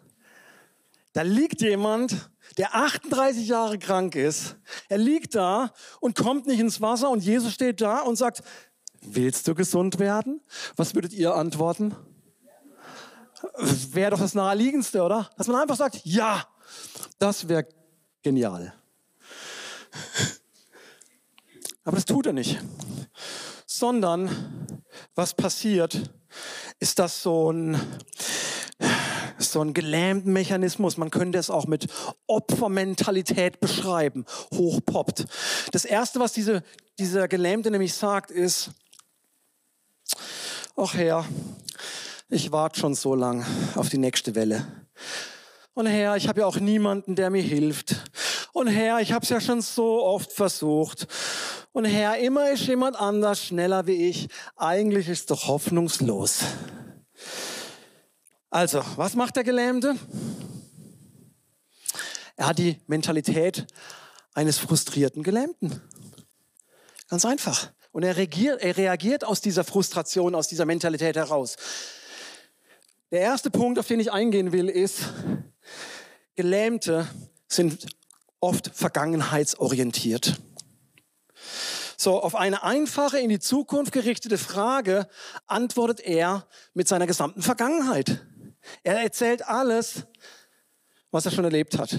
[1.14, 4.56] Da liegt jemand, der 38 Jahre krank ist.
[4.88, 8.44] Er liegt da und kommt nicht ins Wasser und Jesus steht da und sagt,
[9.02, 10.42] willst du gesund werden?
[10.76, 11.96] Was würdet ihr antworten?
[13.92, 15.32] Wäre doch das Naheliegendste, oder?
[15.38, 16.48] Dass man einfach sagt, ja,
[17.18, 17.68] das wäre
[18.22, 18.76] genial.
[21.88, 22.60] Aber das tut er nicht.
[23.66, 24.30] Sondern
[25.16, 25.98] was passiert,
[26.82, 27.80] ist das so ein,
[29.38, 30.98] so ein gelähmten Mechanismus.
[30.98, 31.88] Man könnte es auch mit
[32.28, 34.26] Opfermentalität beschreiben.
[34.54, 35.28] Hochpoppt.
[35.72, 36.62] Das Erste, was diese,
[37.00, 38.72] dieser Gelähmte nämlich sagt, ist,
[40.76, 41.24] ach Herr,
[42.28, 43.46] ich warte schon so lang
[43.76, 44.68] auf die nächste Welle.
[45.74, 47.96] Und Herr, ich habe ja auch niemanden, der mir hilft.
[48.58, 51.06] Und Herr, ich habe es ja schon so oft versucht.
[51.74, 54.30] Und Herr, immer ist jemand anders schneller wie ich.
[54.56, 56.40] Eigentlich ist es doch hoffnungslos.
[58.50, 59.96] Also, was macht der Gelähmte?
[62.36, 63.68] Er hat die Mentalität
[64.34, 65.80] eines frustrierten Gelähmten.
[67.10, 67.72] Ganz einfach.
[67.92, 71.58] Und er reagiert, er reagiert aus dieser Frustration, aus dieser Mentalität heraus.
[73.12, 75.02] Der erste Punkt, auf den ich eingehen will, ist,
[76.36, 77.08] Gelähmte
[77.48, 77.97] sind
[78.40, 80.40] oft vergangenheitsorientiert.
[81.98, 85.08] So, auf eine einfache, in die Zukunft gerichtete Frage
[85.48, 88.24] antwortet er mit seiner gesamten Vergangenheit.
[88.84, 90.04] Er erzählt alles,
[91.10, 91.98] was er schon erlebt hat.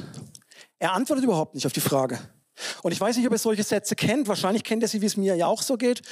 [0.78, 2.20] Er antwortet überhaupt nicht auf die Frage.
[2.82, 4.28] Und ich weiß nicht, ob ihr solche Sätze kennt.
[4.28, 6.02] Wahrscheinlich kennt ihr sie, wie es mir ja auch so geht.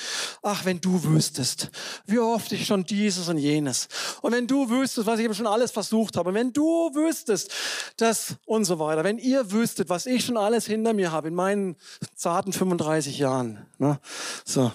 [0.42, 1.70] Ach, wenn du wüsstest,
[2.06, 3.88] wie oft ich schon dieses und jenes.
[4.22, 6.30] Und wenn du wüsstest, was ich eben schon alles versucht habe.
[6.30, 7.50] Und wenn du wüsstest,
[7.96, 9.04] das und so weiter.
[9.04, 11.76] Wenn ihr wüsstet, was ich schon alles hinter mir habe in meinen
[12.14, 13.66] zarten 35 Jahren.
[13.78, 13.98] Ne?
[14.44, 14.72] So.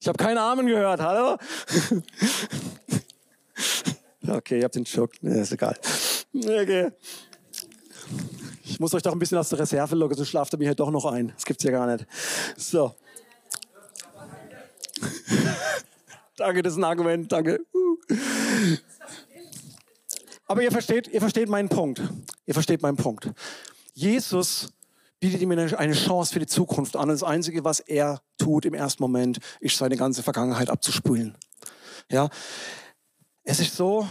[0.00, 1.00] Ich habe keinen Amen gehört.
[1.00, 1.36] Hallo?
[4.28, 5.12] okay, ihr habt den Schock.
[5.20, 5.76] Nee, ist egal.
[6.34, 6.90] Okay.
[8.64, 10.80] Ich muss euch doch ein bisschen aus der Reserve locken, so schlaft er mir halt
[10.80, 11.32] doch noch ein.
[11.34, 12.06] Das gibt's ja gar nicht.
[12.56, 12.94] So.
[16.36, 17.60] danke, das ist ein Argument, danke.
[20.46, 22.02] Aber ihr versteht, ihr versteht meinen Punkt.
[22.46, 23.30] Ihr versteht meinen Punkt.
[23.94, 24.72] Jesus
[25.20, 27.02] bietet ihm eine Chance für die Zukunft an.
[27.02, 31.36] Und das Einzige, was er tut im ersten Moment, ist seine ganze Vergangenheit abzuspülen.
[32.10, 32.28] Ja,
[33.44, 34.08] es ist so,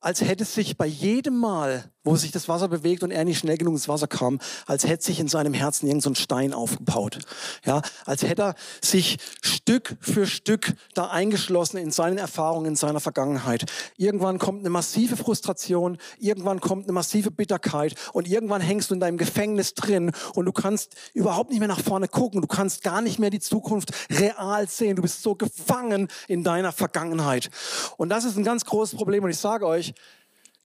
[0.00, 3.58] als hätte sich bei jedem Mal, wo sich das Wasser bewegt und er nicht schnell
[3.58, 7.18] genug ins Wasser kam, als hätte sich in seinem Herzen irgend so ein Stein aufgebaut.
[7.64, 13.00] Ja, als hätte er sich Stück für Stück da eingeschlossen in seinen Erfahrungen, in seiner
[13.00, 13.70] Vergangenheit.
[13.96, 19.00] Irgendwann kommt eine massive Frustration, irgendwann kommt eine massive Bitterkeit und irgendwann hängst du in
[19.00, 22.40] deinem Gefängnis drin und du kannst überhaupt nicht mehr nach vorne gucken.
[22.40, 24.96] Du kannst gar nicht mehr die Zukunft real sehen.
[24.96, 27.50] Du bist so gefangen in deiner Vergangenheit.
[27.98, 29.94] Und das ist ein ganz großes Problem und ich sage euch,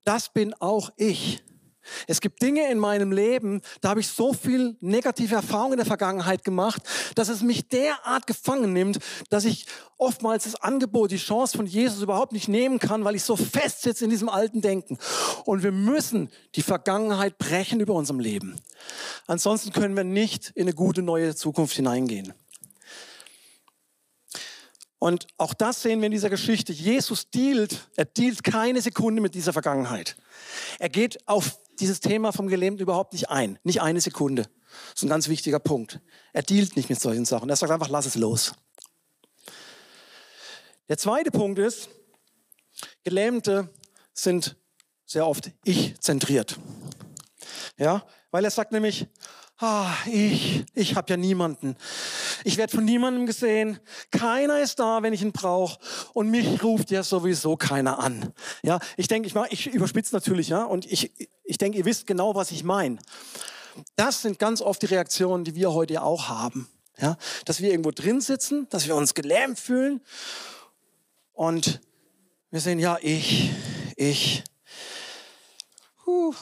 [0.03, 1.41] das bin auch ich.
[2.07, 5.85] Es gibt Dinge in meinem Leben, da habe ich so viel negative Erfahrungen in der
[5.85, 6.81] Vergangenheit gemacht,
[7.15, 9.65] dass es mich derart gefangen nimmt, dass ich
[9.97, 13.83] oftmals das Angebot, die Chance von Jesus überhaupt nicht nehmen kann, weil ich so fest
[13.83, 14.97] sitze in diesem alten Denken.
[15.45, 18.55] Und wir müssen die Vergangenheit brechen über unserem Leben.
[19.27, 22.33] Ansonsten können wir nicht in eine gute neue Zukunft hineingehen.
[25.05, 26.73] Und auch das sehen wir in dieser Geschichte.
[26.73, 30.15] Jesus dealt, er dealt keine Sekunde mit dieser Vergangenheit.
[30.79, 33.59] Er geht auf dieses Thema vom Gelähmten überhaupt nicht ein.
[33.61, 34.41] Nicht eine Sekunde.
[34.41, 35.99] Das ist ein ganz wichtiger Punkt.
[36.33, 37.51] Er dealt nicht mit solchen Sachen.
[37.51, 38.53] Er sagt einfach, lass es los.
[40.89, 41.87] Der zweite Punkt ist,
[43.03, 43.69] Gelähmte
[44.11, 44.55] sind
[45.05, 46.57] sehr oft ich-zentriert.
[47.77, 49.05] Ja, weil er sagt nämlich,
[49.59, 51.75] ah, ich, ich habe ja niemanden.
[52.43, 53.79] Ich werde von niemandem gesehen.
[54.11, 55.79] Keiner ist da, wenn ich ihn brauche.
[56.13, 58.33] Und mich ruft ja sowieso keiner an.
[58.63, 61.11] Ja, ich denke, ich, ich überspitze natürlich, ja, und ich,
[61.43, 62.97] ich denke, ihr wisst genau, was ich meine.
[63.95, 66.67] Das sind ganz oft die Reaktionen, die wir heute ja auch haben.
[66.97, 69.99] Ja, dass wir irgendwo drin sitzen, dass wir uns gelähmt fühlen
[71.33, 71.81] und
[72.51, 73.51] wir sehen, ja, ich,
[73.97, 74.43] ich.
[76.05, 76.33] Puh.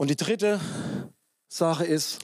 [0.00, 0.58] Und die dritte
[1.46, 2.20] Sache ist,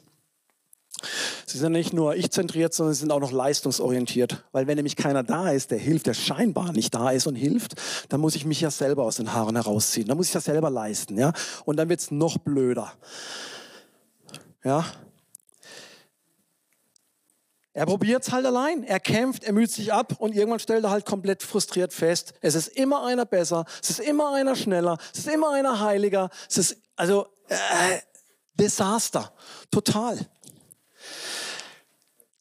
[1.45, 4.45] Sie sind nicht nur ich-zentriert, sondern sie sind auch noch leistungsorientiert.
[4.51, 7.75] Weil wenn nämlich keiner da ist, der hilft, der scheinbar nicht da ist und hilft,
[8.09, 10.09] dann muss ich mich ja selber aus den Haaren herausziehen.
[10.09, 11.19] Dann muss ich das selber leisten.
[11.19, 11.35] Ja?
[11.67, 12.95] Und dann wird es noch blöder.
[14.65, 14.87] Ja?
[17.75, 20.91] Er probiert es halt allein, er kämpft, er müht sich ab und irgendwann stellt er
[20.91, 25.19] halt komplett frustriert fest, es ist immer einer besser, es ist immer einer schneller, es
[25.19, 28.01] ist immer einer heiliger, es ist also äh,
[28.55, 29.33] Desaster,
[29.71, 30.19] total.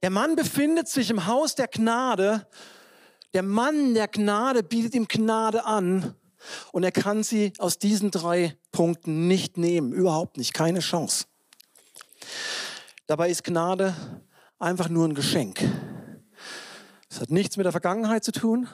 [0.02, 2.48] Der Mann befindet sich im Haus der Gnade,
[3.34, 6.16] der Mann der Gnade bietet ihm Gnade an
[6.72, 11.26] und er kann sie aus diesen drei Punkten nicht nehmen, überhaupt nicht, keine Chance.
[13.08, 13.96] Dabei ist Gnade
[14.58, 15.60] einfach nur ein Geschenk.
[17.10, 18.68] Es hat nichts mit der Vergangenheit zu tun.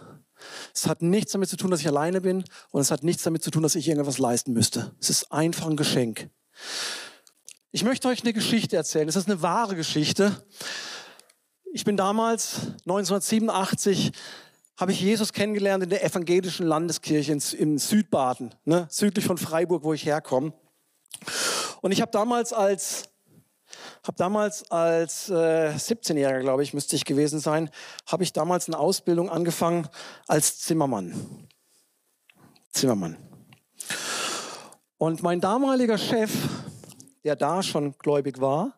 [0.74, 2.44] Es hat nichts damit zu tun, dass ich alleine bin.
[2.72, 4.96] Und es hat nichts damit zu tun, dass ich irgendwas leisten müsste.
[5.00, 6.30] Es ist einfach ein Geschenk.
[7.72, 9.08] Ich möchte euch eine Geschichte erzählen.
[9.08, 10.44] Es ist eine wahre Geschichte.
[11.74, 14.12] Ich bin damals, 1987,
[14.78, 19.94] habe ich Jesus kennengelernt in der evangelischen Landeskirche in, Südbaden, ne, südlich von Freiburg, wo
[19.94, 20.54] ich herkomme.
[21.82, 23.04] Und ich habe damals als
[24.04, 27.70] habe damals als äh, 17-Jähriger, glaube ich, müsste ich gewesen sein,
[28.08, 29.88] habe ich damals eine Ausbildung angefangen
[30.28, 31.48] als Zimmermann.
[32.72, 33.18] Zimmermann.
[34.98, 36.32] Und mein damaliger Chef,
[37.24, 38.74] der da schon gläubig war,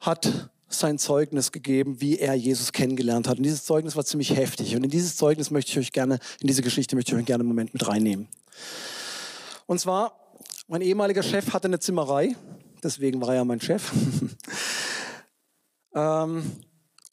[0.00, 3.38] hat sein Zeugnis gegeben, wie er Jesus kennengelernt hat.
[3.38, 4.76] Und dieses Zeugnis war ziemlich heftig.
[4.76, 7.42] Und in dieses Zeugnis möchte ich euch gerne, in diese Geschichte möchte ich euch gerne
[7.42, 8.28] einen Moment mit reinnehmen.
[9.66, 10.18] Und zwar,
[10.66, 12.34] mein ehemaliger Chef hatte eine Zimmerei
[12.84, 13.90] deswegen war er mein Chef.
[15.94, 16.52] ähm,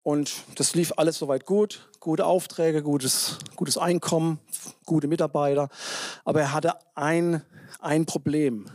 [0.03, 4.39] und das lief alles soweit gut, gute Aufträge, gutes, gutes Einkommen,
[4.85, 5.69] gute Mitarbeiter.
[6.25, 7.43] Aber er hatte ein,
[7.79, 8.65] ein Problem.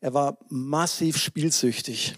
[0.00, 2.16] Er war massiv spielsüchtig.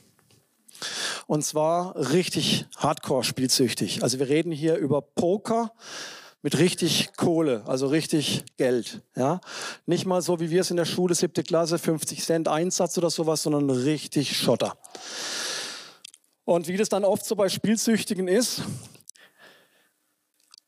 [1.26, 4.02] Und zwar richtig hardcore spielsüchtig.
[4.02, 5.72] Also wir reden hier über Poker,
[6.42, 9.02] mit richtig Kohle, also richtig Geld.
[9.16, 9.40] Ja?
[9.86, 13.10] Nicht mal so wie wir es in der Schule, siebte Klasse, 50 Cent Einsatz oder
[13.10, 14.76] sowas, sondern richtig Schotter.
[16.44, 18.62] Und wie das dann oft so bei Spielsüchtigen ist,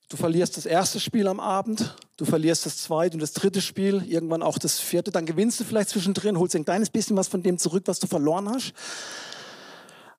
[0.09, 4.03] du verlierst das erste Spiel am Abend, du verlierst das zweite und das dritte Spiel,
[4.09, 7.43] irgendwann auch das vierte, dann gewinnst du vielleicht zwischendrin, holst ein kleines bisschen was von
[7.43, 8.73] dem zurück, was du verloren hast.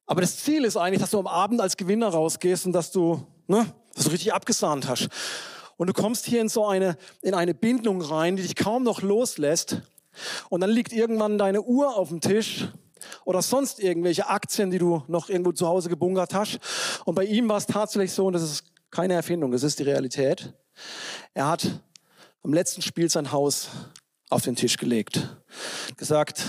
[0.05, 3.27] Aber das Ziel ist eigentlich, dass du am Abend als Gewinner rausgehst und dass du
[3.47, 3.65] ne,
[4.05, 5.09] du richtig abgesahnt hast.
[5.77, 9.01] Und du kommst hier in so eine, in eine Bindung rein, die dich kaum noch
[9.01, 9.81] loslässt.
[10.49, 12.67] Und dann liegt irgendwann deine Uhr auf dem Tisch
[13.23, 16.59] oder sonst irgendwelche Aktien, die du noch irgendwo zu Hause gebunkert hast.
[17.05, 19.83] Und bei ihm war es tatsächlich so, und das ist keine Erfindung, das ist die
[19.83, 20.53] Realität.
[21.33, 21.65] Er hat
[22.43, 23.69] am letzten Spiel sein Haus
[24.29, 25.37] auf den Tisch gelegt.
[25.97, 26.43] Gesagt,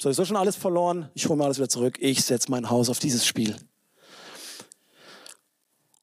[0.00, 2.98] sowieso schon alles verloren, ich hole mir alles wieder zurück, ich setze mein Haus auf
[2.98, 3.56] dieses Spiel.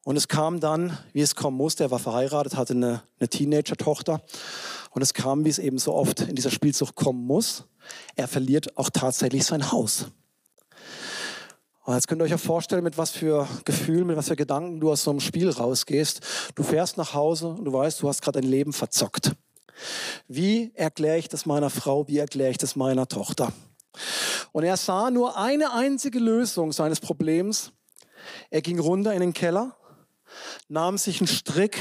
[0.03, 1.83] Und es kam dann, wie es kommen musste.
[1.83, 4.21] Er war verheiratet, hatte eine, eine Teenager-Tochter.
[4.91, 7.65] Und es kam, wie es eben so oft in dieser Spielzucht kommen muss.
[8.15, 10.07] Er verliert auch tatsächlich sein Haus.
[11.83, 14.79] Und jetzt könnt ihr euch ja vorstellen, mit was für Gefühlen, mit was für Gedanken
[14.79, 16.21] du aus so einem Spiel rausgehst.
[16.55, 19.33] Du fährst nach Hause und du weißt, du hast gerade dein Leben verzockt.
[20.27, 22.07] Wie erkläre ich das meiner Frau?
[22.07, 23.51] Wie erkläre ich das meiner Tochter?
[24.51, 27.71] Und er sah nur eine einzige Lösung seines Problems.
[28.51, 29.75] Er ging runter in den Keller
[30.67, 31.77] nahm sich einen Strick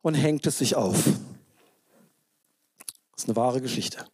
[0.00, 1.04] und hängte sich auf.
[3.12, 4.04] Das ist eine wahre Geschichte.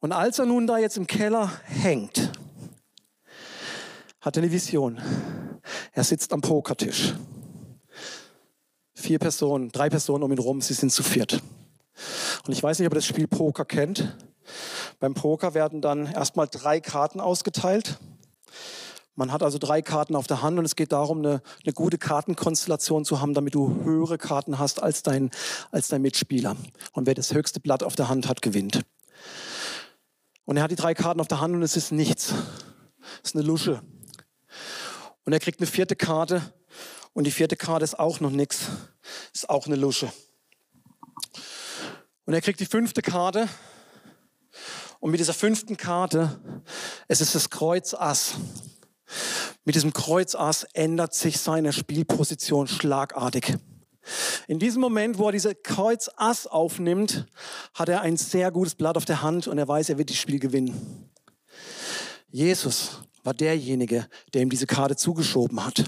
[0.00, 2.30] Und als er nun da jetzt im Keller hängt,
[4.20, 5.00] hat er eine Vision.
[5.92, 7.14] Er sitzt am Pokertisch.
[8.94, 11.42] Vier Personen, drei Personen um ihn herum, sie sind zu viert.
[12.46, 14.16] Und ich weiß nicht, ob ihr das Spiel Poker kennt.
[15.00, 17.98] Beim Poker werden dann erstmal drei Karten ausgeteilt.
[19.18, 21.98] Man hat also drei Karten auf der Hand und es geht darum, eine, eine gute
[21.98, 25.32] Kartenkonstellation zu haben, damit du höhere Karten hast als dein,
[25.72, 26.56] als dein Mitspieler.
[26.92, 28.82] Und wer das höchste Blatt auf der Hand hat, gewinnt.
[30.44, 32.32] Und er hat die drei Karten auf der Hand und es ist nichts.
[33.24, 33.82] Es ist eine Lusche.
[35.24, 36.40] Und er kriegt eine vierte Karte
[37.12, 38.68] und die vierte Karte ist auch noch nichts.
[39.34, 40.12] Ist auch eine Lusche.
[42.24, 43.48] Und er kriegt die fünfte Karte
[45.00, 46.40] und mit dieser fünften Karte,
[47.08, 48.36] es ist das Kreuz Ass.
[49.64, 53.56] Mit diesem Kreuzass ändert sich seine Spielposition schlagartig.
[54.46, 57.26] In diesem Moment, wo er diese Kreuz Ass aufnimmt,
[57.74, 60.16] hat er ein sehr gutes Blatt auf der Hand und er weiß, er wird das
[60.16, 61.10] Spiel gewinnen.
[62.30, 65.84] Jesus war derjenige, der ihm diese Karte zugeschoben hat.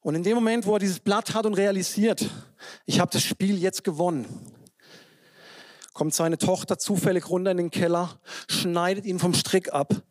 [0.00, 2.28] Und in dem Moment, wo er dieses Blatt hat und realisiert,
[2.84, 4.26] ich habe das Spiel jetzt gewonnen,
[5.94, 10.02] kommt seine Tochter zufällig runter in den Keller, schneidet ihn vom Strick ab.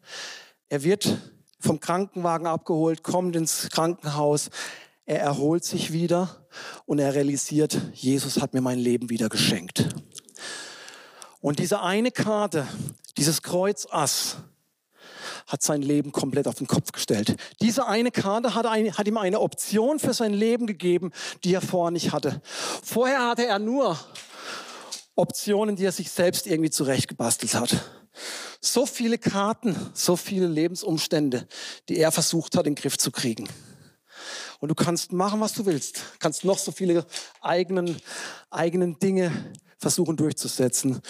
[0.68, 1.18] Er wird
[1.60, 4.50] vom Krankenwagen abgeholt, kommt ins Krankenhaus,
[5.06, 6.48] er erholt sich wieder
[6.86, 9.90] und er realisiert, Jesus hat mir mein Leben wieder geschenkt.
[11.42, 12.68] Und diese eine Karte,
[13.18, 14.38] dieses Kreuzass,
[15.48, 17.36] hat sein Leben komplett auf den Kopf gestellt.
[17.62, 21.12] Diese eine Karte hat, ein, hat ihm eine Option für sein Leben gegeben,
[21.44, 22.42] die er vorher nicht hatte.
[22.84, 23.98] Vorher hatte er nur
[25.16, 27.76] Optionen, die er sich selbst irgendwie zurechtgebastelt hat.
[28.62, 31.48] So viele Karten, so viele Lebensumstände,
[31.90, 33.48] die er versucht hat, in den Griff zu kriegen.
[34.60, 36.02] Und du kannst machen, was du willst.
[36.20, 37.06] Kannst noch so viele
[37.42, 37.98] eigenen,
[38.50, 41.02] eigenen Dinge versuchen durchzusetzen.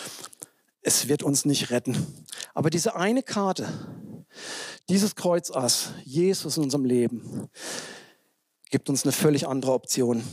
[0.82, 2.26] Es wird uns nicht retten.
[2.54, 3.68] Aber diese eine Karte,
[4.90, 7.50] dieses Kreuzass, Jesus in unserem Leben,
[8.70, 10.24] gibt uns eine völlig andere Option.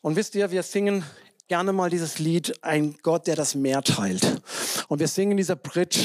[0.00, 1.04] Und wisst ihr, wir singen
[1.52, 4.40] gerne mal dieses Lied, ein Gott, der das Meer teilt.
[4.88, 6.00] Und wir singen dieser Bridge,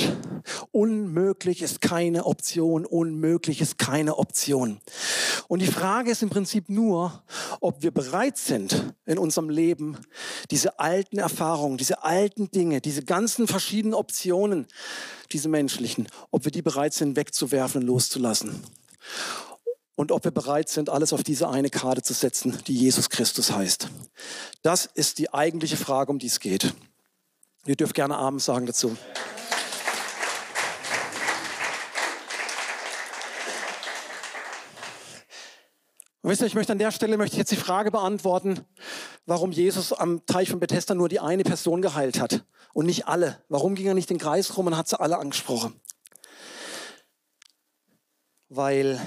[0.71, 4.81] unmöglich ist keine Option, unmöglich ist keine Option.
[5.47, 7.23] Und die Frage ist im Prinzip nur,
[7.61, 9.95] ob wir bereit sind, in unserem Leben
[10.51, 14.67] diese alten Erfahrungen, diese alten Dinge, diese ganzen verschiedenen Optionen,
[15.31, 18.63] diese menschlichen, ob wir die bereit sind wegzuwerfen und loszulassen
[19.97, 23.51] und ob wir bereit sind, alles auf diese eine Karte zu setzen, die Jesus Christus
[23.51, 23.89] heißt.
[24.61, 26.75] Das ist die eigentliche Frage, um die es geht.
[27.65, 28.95] Ihr dürft gerne Abend sagen dazu.
[36.21, 38.59] Und wisst ihr, ich möchte an der Stelle möchte ich jetzt die Frage beantworten,
[39.25, 43.41] warum Jesus am Teich von Bethesda nur die eine Person geheilt hat und nicht alle.
[43.49, 45.73] Warum ging er nicht den Kreis rum und hat sie alle angesprochen?
[48.47, 49.01] Weil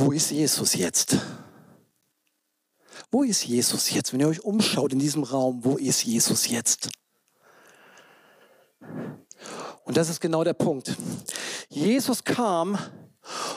[0.00, 1.18] wo ist Jesus jetzt?
[3.10, 4.12] Wo ist Jesus jetzt?
[4.12, 6.88] Wenn ihr euch umschaut in diesem Raum, wo ist Jesus jetzt?
[9.84, 10.96] Und das ist genau der Punkt.
[11.68, 12.78] Jesus kam,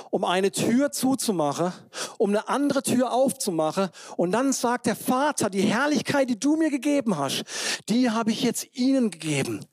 [0.09, 1.71] um eine Tür zuzumachen,
[2.17, 3.87] um eine andere Tür aufzumachen.
[4.17, 7.45] Und dann sagt der Vater, die Herrlichkeit, die du mir gegeben hast,
[7.87, 9.65] die habe ich jetzt ihnen gegeben.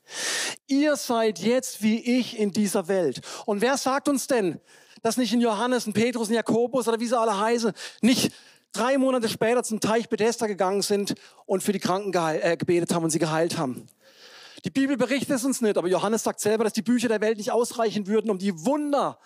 [0.67, 3.19] Ihr seid jetzt wie ich in dieser Welt.
[3.45, 4.61] Und wer sagt uns denn,
[5.01, 8.33] dass nicht ein Johannes, ein Petrus, ein Jakobus oder wie sie alle heißen, nicht
[8.71, 13.03] drei Monate später zum Teich Bethesda gegangen sind und für die Kranken äh, gebetet haben
[13.03, 13.87] und sie geheilt haben.
[14.63, 17.37] Die Bibel berichtet es uns nicht, aber Johannes sagt selber, dass die Bücher der Welt
[17.37, 19.19] nicht ausreichen würden, um die Wunder,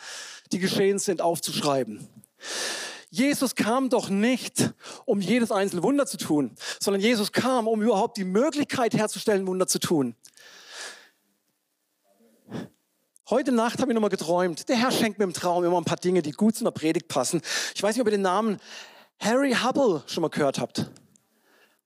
[0.51, 2.07] die geschehen sind, aufzuschreiben.
[3.09, 4.73] Jesus kam doch nicht,
[5.05, 9.67] um jedes einzelne Wunder zu tun, sondern Jesus kam, um überhaupt die Möglichkeit herzustellen, Wunder
[9.67, 10.15] zu tun.
[13.27, 14.69] Heute Nacht habe ich nochmal geträumt.
[14.69, 17.07] Der Herr schenkt mir im Traum immer ein paar Dinge, die gut zu einer Predigt
[17.07, 17.41] passen.
[17.73, 18.59] Ich weiß nicht, ob ihr den Namen
[19.19, 20.85] Harry Hubble schon mal gehört habt.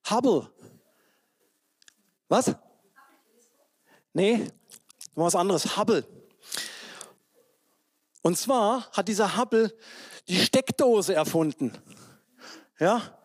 [0.09, 0.51] Hubble.
[2.27, 2.53] Was?
[4.11, 4.51] Nee,
[5.15, 5.77] was anderes.
[5.77, 6.05] Hubble.
[8.21, 9.73] Und zwar hat dieser Hubble
[10.27, 11.71] die Steckdose erfunden.
[12.79, 13.17] Ja?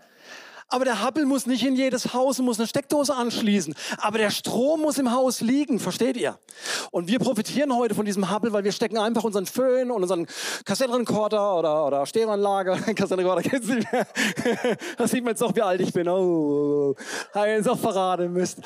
[0.69, 3.75] Aber der Hubble muss nicht in jedes Haus und muss eine Steckdose anschließen.
[3.99, 6.39] Aber der Strom muss im Haus liegen, versteht ihr?
[6.95, 10.29] Und wir profitieren heute von diesem Hubble, weil wir stecken einfach unseren Föhn und unseren
[10.65, 14.07] Kassettenrekorder oder, oder Stereoanlage, Kassettenrekorder kennst du nicht mehr.
[14.97, 16.09] Das sieht man jetzt auch, wie alt ich bin.
[16.09, 17.35] Oh, oh, oh.
[17.35, 18.59] habe ich jetzt auch verraten, Mist.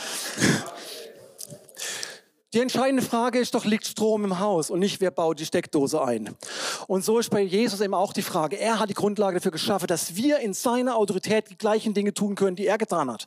[2.53, 6.03] Die entscheidende Frage ist doch, liegt Strom im Haus und nicht, wer baut die Steckdose
[6.03, 6.37] ein?
[6.87, 8.61] Und so ist bei Jesus eben auch die Frage.
[8.61, 12.35] Er hat die Grundlage dafür geschaffen, dass wir in seiner Autorität die gleichen Dinge tun
[12.35, 13.27] können, die er getan hat.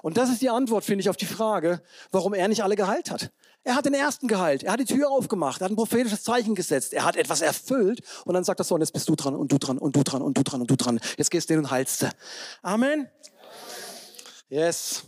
[0.00, 3.10] Und das ist die Antwort, finde ich, auf die Frage, warum er nicht alle geheilt
[3.10, 3.30] hat.
[3.64, 4.64] Er hat den ersten geheilt.
[4.64, 5.60] Er hat die Tür aufgemacht.
[5.60, 6.92] Er hat ein prophetisches Zeichen gesetzt.
[6.92, 8.00] Er hat etwas erfüllt.
[8.24, 10.02] Und dann sagt er so, und jetzt bist du dran und du dran und du
[10.02, 11.00] dran und du dran und du dran.
[11.16, 12.06] Jetzt gehst du hin und heilst.
[12.62, 13.08] Amen.
[14.48, 15.04] Yes.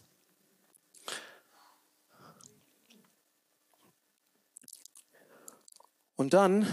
[6.16, 6.66] Und dann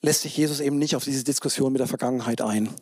[0.00, 2.74] lässt sich Jesus eben nicht auf diese Diskussion mit der Vergangenheit ein.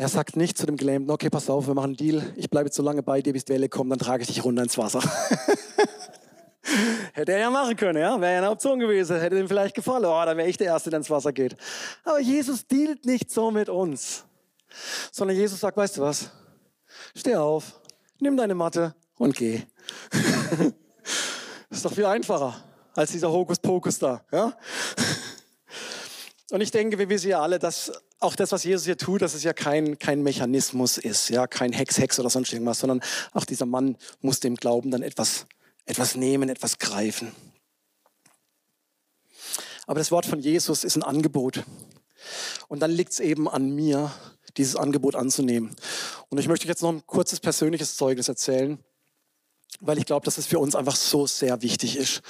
[0.00, 2.68] Er sagt nicht zu dem Gelähmten, okay, pass auf, wir machen einen Deal, ich bleibe
[2.68, 4.78] jetzt so lange bei dir, bis die Welle kommt, dann trage ich dich runter ins
[4.78, 5.02] Wasser.
[7.12, 8.18] Hätte er ja machen können, ja?
[8.18, 9.20] Wäre ja eine Option gewesen.
[9.20, 10.06] Hätte ihm vielleicht gefallen.
[10.06, 11.54] Oh, dann wäre ich der Erste, der ins Wasser geht.
[12.02, 14.24] Aber Jesus dealt nicht so mit uns.
[15.12, 16.30] Sondern Jesus sagt, weißt du was?
[17.14, 17.78] Steh auf,
[18.20, 19.60] nimm deine Matte und geh.
[21.68, 22.56] Ist doch viel einfacher
[22.94, 24.24] als dieser Hokuspokus da.
[24.32, 24.56] Ja?
[26.52, 29.34] Und ich denke, wir wissen ja alle, dass auch das, was Jesus hier tut, dass
[29.34, 33.00] es ja kein, kein Mechanismus ist, ja, kein Hex, Hex oder sonst irgendwas, sondern
[33.32, 35.46] auch dieser Mann muss dem Glauben dann etwas,
[35.86, 37.32] etwas nehmen, etwas greifen.
[39.86, 41.64] Aber das Wort von Jesus ist ein Angebot.
[42.68, 44.12] Und dann liegt es eben an mir,
[44.56, 45.74] dieses Angebot anzunehmen.
[46.28, 48.78] Und ich möchte jetzt noch ein kurzes persönliches Zeugnis erzählen.
[49.80, 52.22] weil ich glaube, dass es für uns einfach so sehr wichtig ist.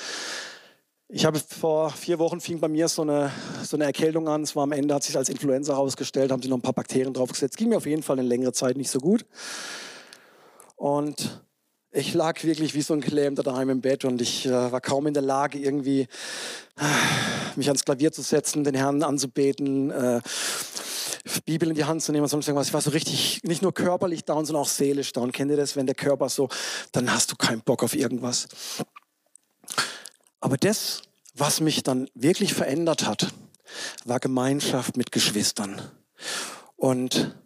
[1.13, 3.33] Ich habe vor vier Wochen fing bei mir so eine,
[3.65, 4.45] so eine Erkältung an.
[4.45, 7.13] Es war am Ende, hat sich als Influenza herausgestellt, haben sie noch ein paar Bakterien
[7.13, 7.57] draufgesetzt.
[7.57, 9.27] Ging mir auf jeden Fall eine längere Zeit nicht so gut.
[10.77, 11.43] Und
[11.91, 15.09] ich lag wirklich wie so ein Gelähmter daheim im Bett und ich äh, war kaum
[15.09, 20.21] in der Lage, irgendwie äh, mich ans Klavier zu setzen, den Herrn anzubeten, äh,
[21.45, 22.69] Bibel in die Hand zu nehmen und sonst irgendwas.
[22.69, 25.33] Ich war so richtig, nicht nur körperlich down, sondern auch seelisch down.
[25.33, 26.49] Kennt ihr das, wenn der Körper so,
[26.93, 28.47] dann hast du keinen Bock auf irgendwas.
[30.41, 31.03] Aber das,
[31.35, 33.33] was mich dann wirklich verändert hat,
[34.05, 35.81] war Gemeinschaft mit Geschwistern.
[36.77, 37.37] Und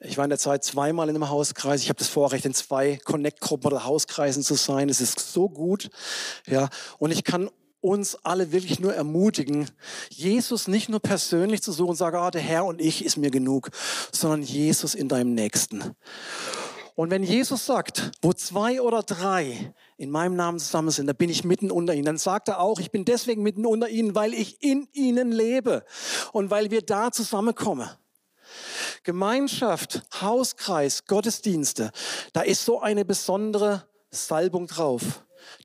[0.00, 1.82] ich war in der Zeit zweimal in einem Hauskreis.
[1.82, 4.88] Ich habe das Vorrecht, in zwei Connect-Gruppen oder Hauskreisen zu sein.
[4.88, 5.90] Es ist so gut.
[6.46, 9.70] Ja, und ich kann uns alle wirklich nur ermutigen,
[10.10, 13.30] Jesus nicht nur persönlich zu suchen und sagen, ah, der Herr und ich ist mir
[13.30, 13.70] genug,
[14.12, 15.94] sondern Jesus in deinem Nächsten.
[16.94, 21.28] Und wenn Jesus sagt, wo zwei oder drei in meinem Namen zusammen sind, da bin
[21.28, 22.06] ich mitten unter ihnen.
[22.06, 25.84] Dann sagt er auch, ich bin deswegen mitten unter ihnen, weil ich in ihnen lebe
[26.32, 27.86] und weil wir da zusammenkommen.
[29.02, 31.90] Gemeinschaft, Hauskreis, Gottesdienste,
[32.32, 35.02] da ist so eine besondere Salbung drauf,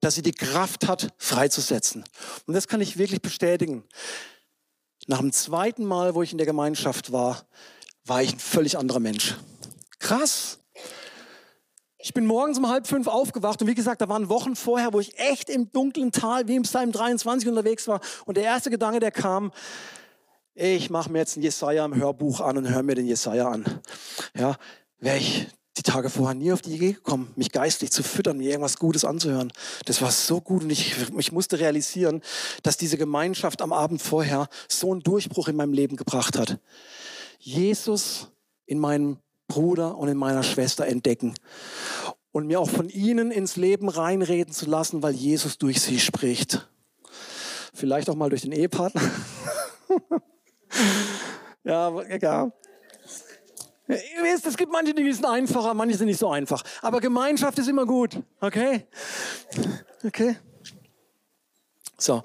[0.02, 2.04] dass sie die Kraft hat, freizusetzen.
[2.46, 3.86] Und das kann ich wirklich bestätigen.
[5.08, 7.48] Nach dem zweiten Mal, wo ich in der Gemeinschaft war,
[8.04, 9.36] war ich ein völlig anderer Mensch.
[10.00, 10.60] Krass.
[12.06, 15.00] Ich bin morgens um halb fünf aufgewacht und wie gesagt, da waren Wochen vorher, wo
[15.00, 18.00] ich echt im dunklen Tal wie im Psalm 23 unterwegs war.
[18.28, 19.52] Und der erste Gedanke, der kam,
[20.54, 23.66] ich mache mir jetzt ein Jesaja im Hörbuch an und höre mir den Jesaja an.
[24.38, 24.56] Ja,
[25.00, 25.48] wäre ich
[25.78, 29.04] die Tage vorher nie auf die Idee gekommen, mich geistlich zu füttern, mir irgendwas Gutes
[29.04, 29.52] anzuhören.
[29.86, 32.22] Das war so gut und ich, ich musste realisieren,
[32.62, 36.60] dass diese Gemeinschaft am Abend vorher so einen Durchbruch in meinem Leben gebracht hat.
[37.40, 38.30] Jesus
[38.68, 39.18] in meinem
[39.56, 41.34] Bruder und in meiner Schwester entdecken.
[42.34, 46.68] Und mir auch von ihnen ins Leben reinreden zu lassen, weil Jesus durch sie spricht.
[47.74, 49.02] Vielleicht auch mal durch den Ehepartner.
[51.64, 52.52] ja, egal.
[53.88, 56.62] Ihr wisst, es gibt manche Dinge, die sind einfacher, manche sind nicht so einfach.
[56.82, 58.18] Aber Gemeinschaft ist immer gut.
[58.42, 58.86] Okay?
[60.04, 60.36] Okay?
[61.98, 62.24] So.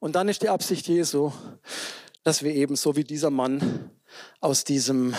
[0.00, 1.30] Und dann ist die Absicht Jesu,
[2.24, 3.90] dass wir eben so wie dieser Mann
[4.40, 5.14] aus diesem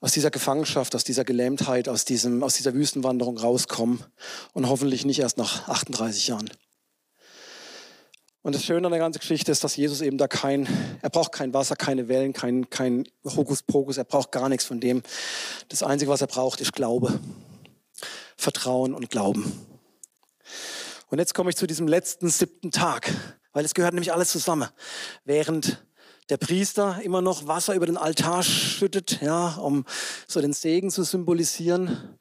[0.00, 4.04] aus dieser Gefangenschaft, aus dieser Gelähmtheit, aus, diesem, aus dieser Wüstenwanderung rauskommen
[4.52, 6.50] und hoffentlich nicht erst nach 38 Jahren.
[8.42, 10.68] Und das Schöne an der ganzen Geschichte ist, dass Jesus eben da kein,
[11.02, 15.02] er braucht kein Wasser, keine Wellen, kein, kein Hokuspokus, er braucht gar nichts von dem.
[15.68, 17.18] Das Einzige, was er braucht, ist Glaube.
[18.36, 19.66] Vertrauen und Glauben.
[21.08, 23.12] Und jetzt komme ich zu diesem letzten siebten Tag,
[23.52, 24.68] weil es gehört nämlich alles zusammen.
[25.24, 25.84] Während
[26.28, 29.84] der Priester immer noch Wasser über den Altar schüttet, ja, um
[30.26, 32.18] so den Segen zu symbolisieren.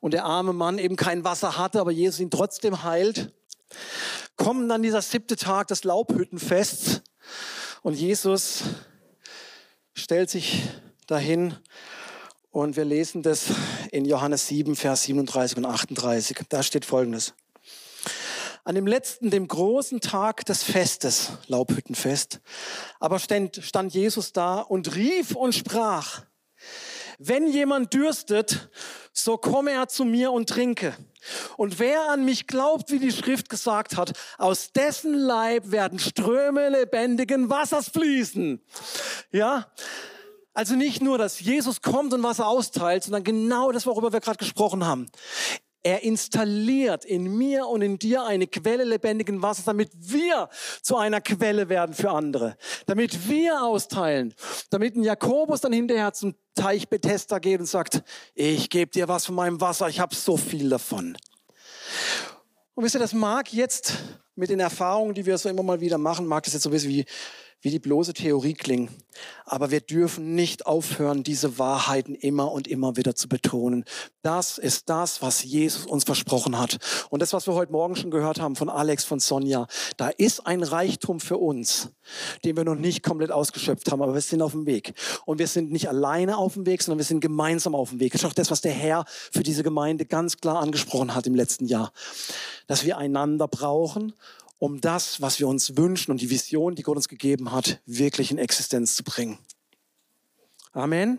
[0.00, 3.32] Und der arme Mann eben kein Wasser hatte, aber Jesus ihn trotzdem heilt.
[4.36, 7.02] Kommen dann dieser siebte Tag, das Laubhüttenfest.
[7.82, 8.62] Und Jesus
[9.94, 10.62] stellt sich
[11.06, 11.54] dahin
[12.50, 13.46] und wir lesen das
[13.90, 16.38] in Johannes 7, Vers 37 und 38.
[16.48, 17.34] Da steht Folgendes.
[18.68, 22.42] An dem letzten, dem großen Tag des Festes, Laubhüttenfest,
[23.00, 26.24] aber stand, stand Jesus da und rief und sprach,
[27.18, 28.68] wenn jemand dürstet,
[29.10, 30.94] so komme er zu mir und trinke.
[31.56, 36.68] Und wer an mich glaubt, wie die Schrift gesagt hat, aus dessen Leib werden Ströme
[36.68, 38.60] lebendigen Wassers fließen.
[39.32, 39.72] Ja?
[40.52, 44.36] Also nicht nur, dass Jesus kommt und Wasser austeilt, sondern genau das, worüber wir gerade
[44.36, 45.08] gesprochen haben.
[45.82, 50.48] Er installiert in mir und in dir eine Quelle lebendigen Wassers, damit wir
[50.82, 52.56] zu einer Quelle werden für andere.
[52.86, 54.34] Damit wir austeilen.
[54.70, 58.02] Damit ein Jakobus dann hinterher zum Teich Bethesda geht und sagt,
[58.34, 61.16] ich gebe dir was von meinem Wasser, ich habe so viel davon.
[62.74, 63.94] Und wisst ihr, das mag jetzt
[64.34, 66.72] mit den Erfahrungen, die wir so immer mal wieder machen, mag das jetzt so ein
[66.72, 67.04] bisschen wie
[67.60, 68.88] wie die bloße Theorie klingen.
[69.44, 73.84] Aber wir dürfen nicht aufhören, diese Wahrheiten immer und immer wieder zu betonen.
[74.22, 76.78] Das ist das, was Jesus uns versprochen hat.
[77.10, 80.46] Und das, was wir heute Morgen schon gehört haben von Alex, von Sonja, da ist
[80.46, 81.90] ein Reichtum für uns,
[82.44, 84.94] den wir noch nicht komplett ausgeschöpft haben, aber wir sind auf dem Weg.
[85.26, 88.12] Und wir sind nicht alleine auf dem Weg, sondern wir sind gemeinsam auf dem Weg.
[88.12, 91.34] Das ist auch das, was der Herr für diese Gemeinde ganz klar angesprochen hat im
[91.34, 91.92] letzten Jahr.
[92.68, 94.12] Dass wir einander brauchen
[94.58, 98.30] um das, was wir uns wünschen und die Vision, die Gott uns gegeben hat, wirklich
[98.30, 99.38] in Existenz zu bringen.
[100.72, 101.18] Amen.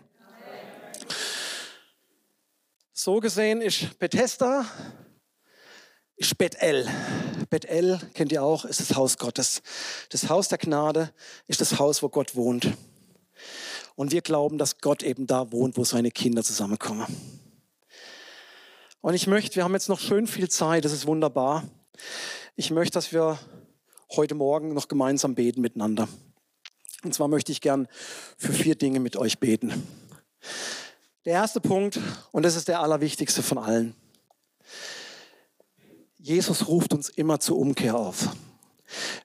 [2.92, 4.66] So gesehen ist Bethesda,
[6.16, 6.86] ist Bethel.
[7.48, 9.62] Bethel, kennt ihr auch, ist das Haus Gottes.
[10.10, 11.12] Das Haus der Gnade
[11.46, 12.74] ist das Haus, wo Gott wohnt.
[13.96, 17.06] Und wir glauben, dass Gott eben da wohnt, wo seine Kinder zusammenkommen.
[19.00, 21.64] Und ich möchte, wir haben jetzt noch schön viel Zeit, das ist wunderbar.
[22.60, 23.38] Ich möchte, dass wir
[24.14, 26.08] heute Morgen noch gemeinsam beten miteinander.
[27.02, 27.88] Und zwar möchte ich gern
[28.36, 29.82] für vier Dinge mit euch beten.
[31.24, 31.98] Der erste Punkt,
[32.32, 33.94] und das ist der allerwichtigste von allen.
[36.18, 38.28] Jesus ruft uns immer zur Umkehr auf.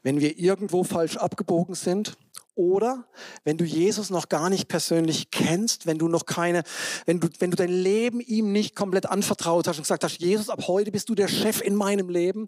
[0.02, 2.16] Wenn wir irgendwo falsch abgebogen sind
[2.56, 3.04] oder
[3.44, 6.64] wenn du Jesus noch gar nicht persönlich kennst, wenn du noch keine,
[7.06, 10.50] wenn du, wenn du dein Leben ihm nicht komplett anvertraut hast und gesagt hast, Jesus,
[10.50, 12.48] ab heute bist du der Chef in meinem Leben,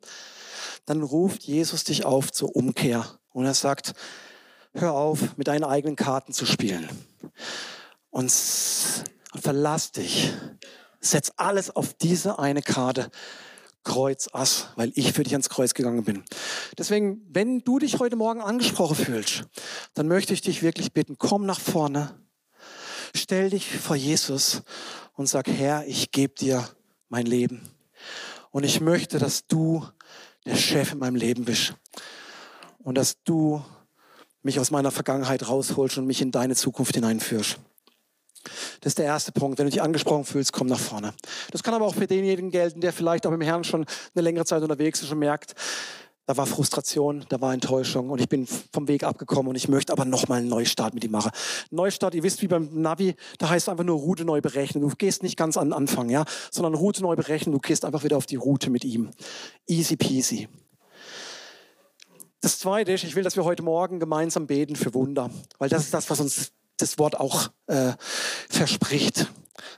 [0.85, 3.05] dann ruft Jesus dich auf zur Umkehr.
[3.33, 3.93] Und er sagt,
[4.73, 6.89] hör auf, mit deinen eigenen Karten zu spielen.
[8.09, 8.31] Und,
[9.35, 10.33] verlass dich.
[10.99, 13.11] Setz alles auf diese eine Karte.
[13.83, 16.25] Kreuz Ass, weil ich für dich ans Kreuz gegangen bin.
[16.77, 19.45] Deswegen, wenn du dich heute Morgen angesprochen fühlst,
[19.93, 22.19] dann möchte ich dich wirklich bitten, komm nach vorne,
[23.15, 24.63] stell dich vor Jesus
[25.13, 26.67] und sag, Herr, ich gebe dir
[27.07, 27.61] mein Leben.
[28.51, 29.85] Und ich möchte, dass du
[30.47, 31.73] der Chef in meinem Leben bist.
[32.79, 33.61] Und dass du
[34.43, 37.57] mich aus meiner Vergangenheit rausholst und mich in deine Zukunft hineinführst.
[38.81, 39.59] Das ist der erste Punkt.
[39.59, 41.13] Wenn du dich angesprochen fühlst, komm nach vorne.
[41.51, 43.85] Das kann aber auch für denjenigen gelten, der vielleicht auch im Herrn schon
[44.15, 45.53] eine längere Zeit unterwegs ist und merkt,
[46.27, 49.93] da war Frustration, da war Enttäuschung und ich bin vom Weg abgekommen und ich möchte
[49.93, 51.31] aber nochmal einen Neustart mit ihm machen.
[51.71, 54.81] Neustart, ihr wisst, wie beim Navi, da heißt einfach nur Route neu berechnen.
[54.81, 57.53] Du gehst nicht ganz an den Anfang, ja, sondern Route neu berechnen.
[57.53, 59.11] Du gehst einfach wieder auf die Route mit ihm.
[59.67, 60.49] Easy peasy.
[62.41, 65.85] Das zweite ist, ich will, dass wir heute Morgen gemeinsam beten für Wunder, weil das
[65.85, 67.93] ist das, was uns das Wort auch äh,
[68.49, 69.27] verspricht.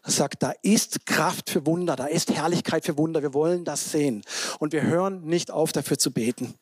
[0.04, 3.22] Er sagt, da ist Kraft für Wunder, da ist Herrlichkeit für Wunder.
[3.22, 4.22] Wir wollen das sehen.
[4.60, 6.54] Und wir hören nicht auf, dafür zu beten.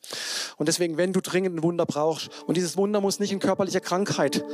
[0.56, 3.80] Und deswegen, wenn du dringend ein Wunder brauchst, und dieses Wunder muss nicht in körperlicher
[3.80, 4.44] Krankheit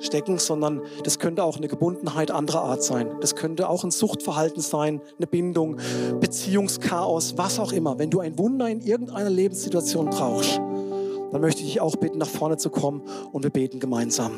[0.00, 3.16] stecken, sondern das könnte auch eine Gebundenheit anderer Art sein.
[3.20, 5.78] Das könnte auch ein Suchtverhalten sein, eine Bindung,
[6.20, 7.98] Beziehungschaos, was auch immer.
[7.98, 12.28] Wenn du ein Wunder in irgendeiner Lebenssituation brauchst, dann möchte ich dich auch bitten, nach
[12.28, 13.02] vorne zu kommen
[13.32, 14.32] und wir beten gemeinsam.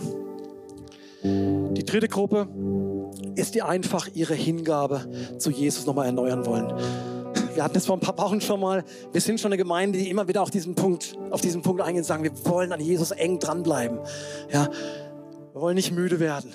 [1.23, 2.49] Die dritte Gruppe
[3.35, 5.07] ist die einfach ihre Hingabe
[5.39, 6.73] zu Jesus nochmal erneuern wollen.
[7.55, 8.85] Wir hatten es vor ein paar Wochen schon mal.
[9.13, 12.03] Wir sind schon eine Gemeinde, die immer wieder auf diesen Punkt, auf diesen Punkt eingehen
[12.03, 13.99] und sagen, wir wollen an Jesus eng dranbleiben.
[14.53, 14.69] Ja,
[15.53, 16.53] wir wollen nicht müde werden.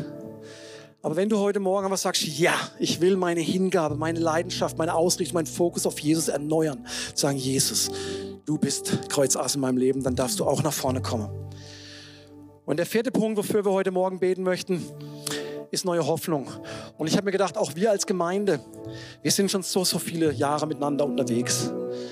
[1.02, 4.96] Aber wenn du heute Morgen was sagst, ja, ich will meine Hingabe, meine Leidenschaft, meine
[4.96, 7.92] Ausrichtung, meinen Fokus auf Jesus erneuern, sagen, Jesus,
[8.46, 11.30] du bist Kreuzass in meinem Leben, dann darfst du auch nach vorne kommen.
[12.66, 14.84] Und der vierte Punkt, wofür wir heute Morgen beten möchten,
[15.72, 16.48] ist neue Hoffnung.
[16.98, 18.60] Und ich habe mir gedacht, auch wir als Gemeinde,
[19.22, 21.72] wir sind schon so, so viele Jahre miteinander unterwegs.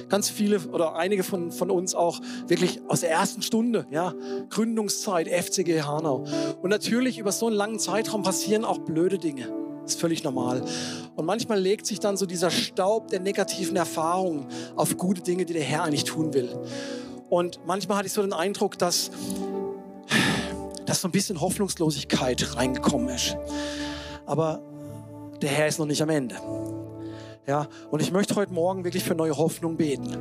[0.10, 4.14] Ganz viele oder einige von, von uns auch wirklich aus der ersten Stunde, ja,
[4.50, 6.26] Gründungszeit, FCG Hanau.
[6.62, 9.48] Und natürlich über so einen langen Zeitraum passieren auch blöde Dinge.
[9.84, 10.64] Das ist völlig normal.
[11.16, 15.54] Und manchmal legt sich dann so dieser Staub der negativen Erfahrungen auf gute Dinge, die
[15.54, 16.50] der Herr eigentlich tun will.
[17.30, 19.12] Und manchmal hatte ich so den Eindruck, dass
[20.86, 23.38] dass so ein bisschen Hoffnungslosigkeit reingekommen ist.
[24.26, 24.62] Aber
[25.42, 26.36] der Herr ist noch nicht am Ende.
[27.46, 30.18] Ja, und ich möchte heute Morgen wirklich für neue Hoffnung beten,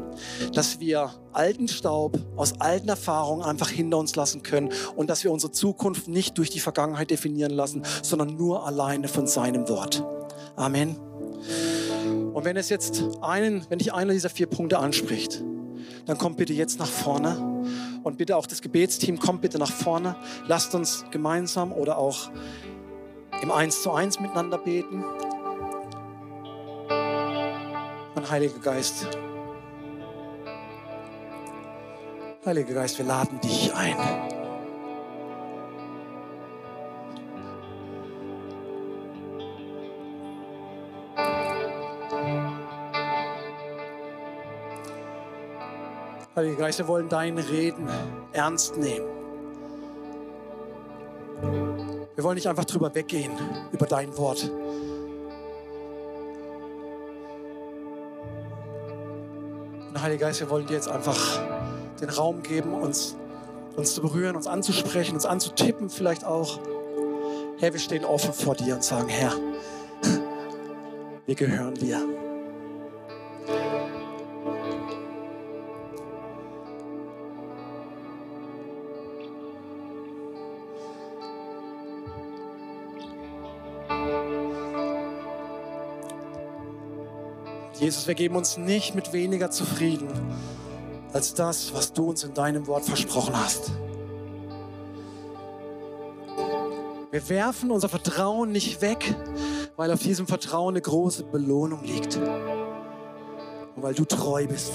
[0.55, 5.31] dass wir alten Staub aus alten Erfahrungen einfach hinter uns lassen können und dass wir
[5.31, 10.05] unsere Zukunft nicht durch die Vergangenheit definieren lassen, sondern nur alleine von seinem Wort.
[10.57, 10.97] Amen.
[12.35, 15.45] Und wenn es jetzt einen, wenn dich einer dieser vier Punkte anspricht,
[16.07, 17.51] dann kommt bitte jetzt nach vorne
[18.03, 20.16] und bitte auch das Gebetsteam, kommt bitte nach vorne.
[20.46, 22.30] Lasst uns gemeinsam oder auch
[23.40, 25.05] im Eins zu eins miteinander beten.
[28.14, 29.09] Und Heiliger Geist,
[32.44, 34.41] Heiliger Geist, wir laden dich ein.
[46.43, 47.88] Heiliger Geist, wir wollen deine Reden
[48.32, 49.07] ernst nehmen.
[52.16, 53.30] Wir wollen nicht einfach drüber weggehen,
[53.70, 54.51] über dein Wort.
[59.88, 61.40] Und Heiliger Geist, wir wollen dir jetzt einfach
[62.01, 63.14] den Raum geben, uns,
[63.76, 66.59] uns zu berühren, uns anzusprechen, uns anzutippen vielleicht auch.
[67.61, 69.32] Herr, wir stehen offen vor dir und sagen, Herr,
[71.24, 72.12] wir gehören dir.
[87.93, 90.09] Jesus, wir geben uns nicht mit weniger zufrieden
[91.12, 93.70] als das, was du uns in deinem Wort versprochen hast.
[97.11, 99.14] Wir werfen unser Vertrauen nicht weg,
[99.76, 102.16] weil auf diesem Vertrauen eine große Belohnung liegt.
[102.16, 104.72] Und weil du treu bist.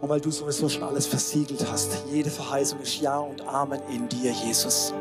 [0.00, 2.04] Und weil du sowieso schon alles versiegelt hast.
[2.10, 4.94] Jede Verheißung ist Ja und Amen in dir, Jesus.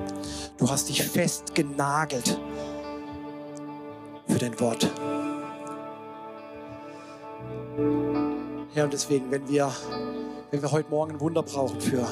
[0.57, 2.37] Du hast dich festgenagelt
[4.27, 4.91] für dein Wort.
[8.85, 9.71] Und deswegen, wenn wir,
[10.51, 12.05] wenn wir heute Morgen ein Wunder brauchen für,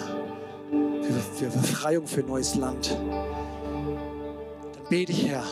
[1.04, 5.44] für, für Befreiung, für neues Land, dann bete ich, Herr,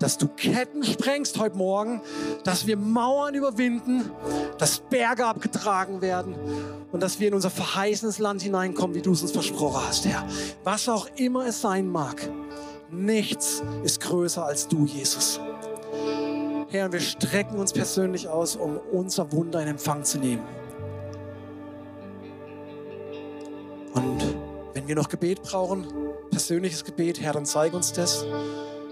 [0.00, 2.00] dass du Ketten sprengst heute Morgen,
[2.42, 4.10] dass wir Mauern überwinden,
[4.58, 6.34] dass Berge abgetragen werden
[6.90, 10.26] und dass wir in unser verheißenes Land hineinkommen, wie du es uns versprochen hast, Herr.
[10.64, 12.28] Was auch immer es sein mag,
[12.90, 15.38] nichts ist größer als du, Jesus.
[16.70, 20.44] Herr, und wir strecken uns persönlich aus, um unser Wunder in Empfang zu nehmen.
[23.92, 24.36] Und
[24.74, 25.84] wenn wir noch Gebet brauchen,
[26.30, 28.24] persönliches Gebet, Herr, dann zeig uns das.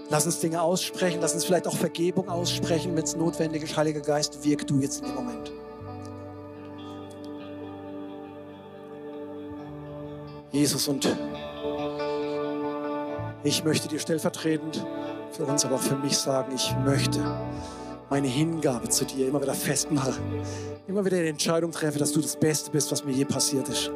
[0.09, 3.77] Lass uns Dinge aussprechen, lass uns vielleicht auch Vergebung aussprechen, wenn es notwendig ist.
[3.77, 5.51] Heiliger Geist, wirk du jetzt in dem Moment.
[10.51, 11.15] Jesus, und
[13.43, 14.85] ich möchte dir stellvertretend
[15.31, 17.19] für uns, aber auch für mich sagen, ich möchte
[18.09, 20.15] meine Hingabe zu dir immer wieder festmachen.
[20.87, 23.91] Immer wieder die Entscheidung treffe, dass du das Beste bist, was mir je passiert ist.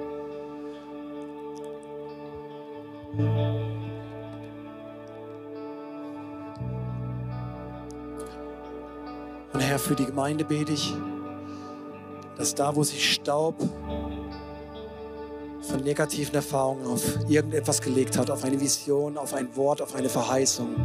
[9.54, 10.94] Und Herr, für die Gemeinde bete ich,
[12.38, 13.56] dass da, wo sich Staub
[15.62, 20.10] von negativen Erfahrungen auf irgendetwas gelegt hat, auf eine Vision, auf ein Wort, auf eine
[20.10, 20.76] Verheißung,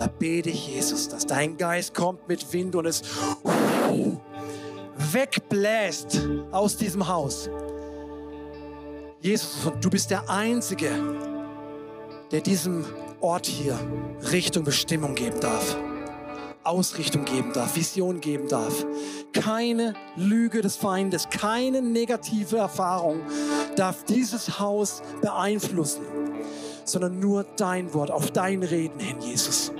[0.00, 3.02] da bete ich, Jesus, dass dein Geist kommt mit Wind und es
[4.96, 7.50] wegbläst aus diesem Haus.
[9.20, 10.90] Jesus, du bist der Einzige,
[12.30, 12.86] der diesem
[13.20, 13.78] Ort hier
[14.32, 15.76] Richtung, Bestimmung geben darf.
[16.64, 18.86] Ausrichtung geben darf, Vision geben darf.
[19.34, 23.20] Keine Lüge des Feindes, keine negative Erfahrung
[23.76, 26.06] darf dieses Haus beeinflussen,
[26.86, 29.72] sondern nur dein Wort, auf dein Reden hin, Jesus.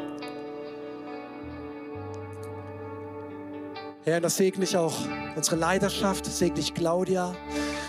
[4.10, 4.96] Herr, das segne ich auch
[5.36, 7.32] unsere Leiterschaft, segne ich Claudia,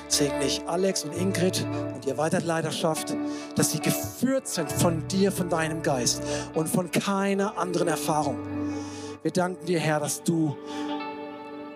[0.07, 1.65] segne ich Alex und Ingrid
[1.95, 3.17] und ihr weiteren Leiterschaft,
[3.55, 6.21] dass sie geführt sind von dir, von deinem Geist
[6.53, 8.37] und von keiner anderen Erfahrung.
[9.23, 10.55] Wir danken dir, Herr, dass du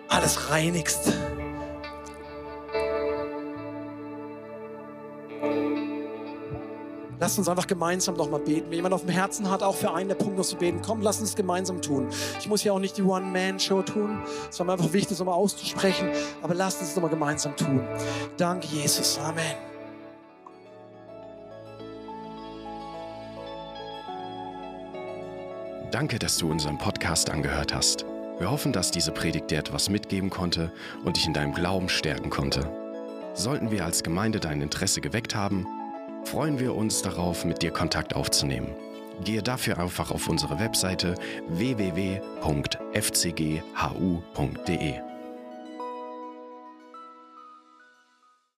[0.09, 1.11] alles reinigst.
[7.25, 8.67] Lass uns einfach gemeinsam nochmal beten.
[8.69, 11.01] Wenn jemand auf dem Herzen hat, auch für einen der Punkte noch zu beten, komm,
[11.01, 12.07] lass uns gemeinsam tun.
[12.39, 14.21] Ich muss ja auch nicht die One-Man-Show tun.
[14.47, 16.11] Es war mir einfach wichtig, es nochmal auszusprechen.
[16.43, 17.81] Aber lass uns es nochmal gemeinsam tun.
[18.37, 19.17] Danke, Jesus.
[19.17, 19.55] Amen.
[25.89, 28.05] Danke, dass du unseren Podcast angehört hast.
[28.37, 30.71] Wir hoffen, dass diese Predigt dir etwas mitgeben konnte
[31.03, 32.69] und dich in deinem Glauben stärken konnte.
[33.33, 35.65] Sollten wir als Gemeinde dein Interesse geweckt haben,
[36.27, 38.75] freuen wir uns darauf, mit dir Kontakt aufzunehmen.
[39.23, 41.15] Gehe dafür einfach auf unsere Webseite
[41.47, 42.15] www.fcghu.de.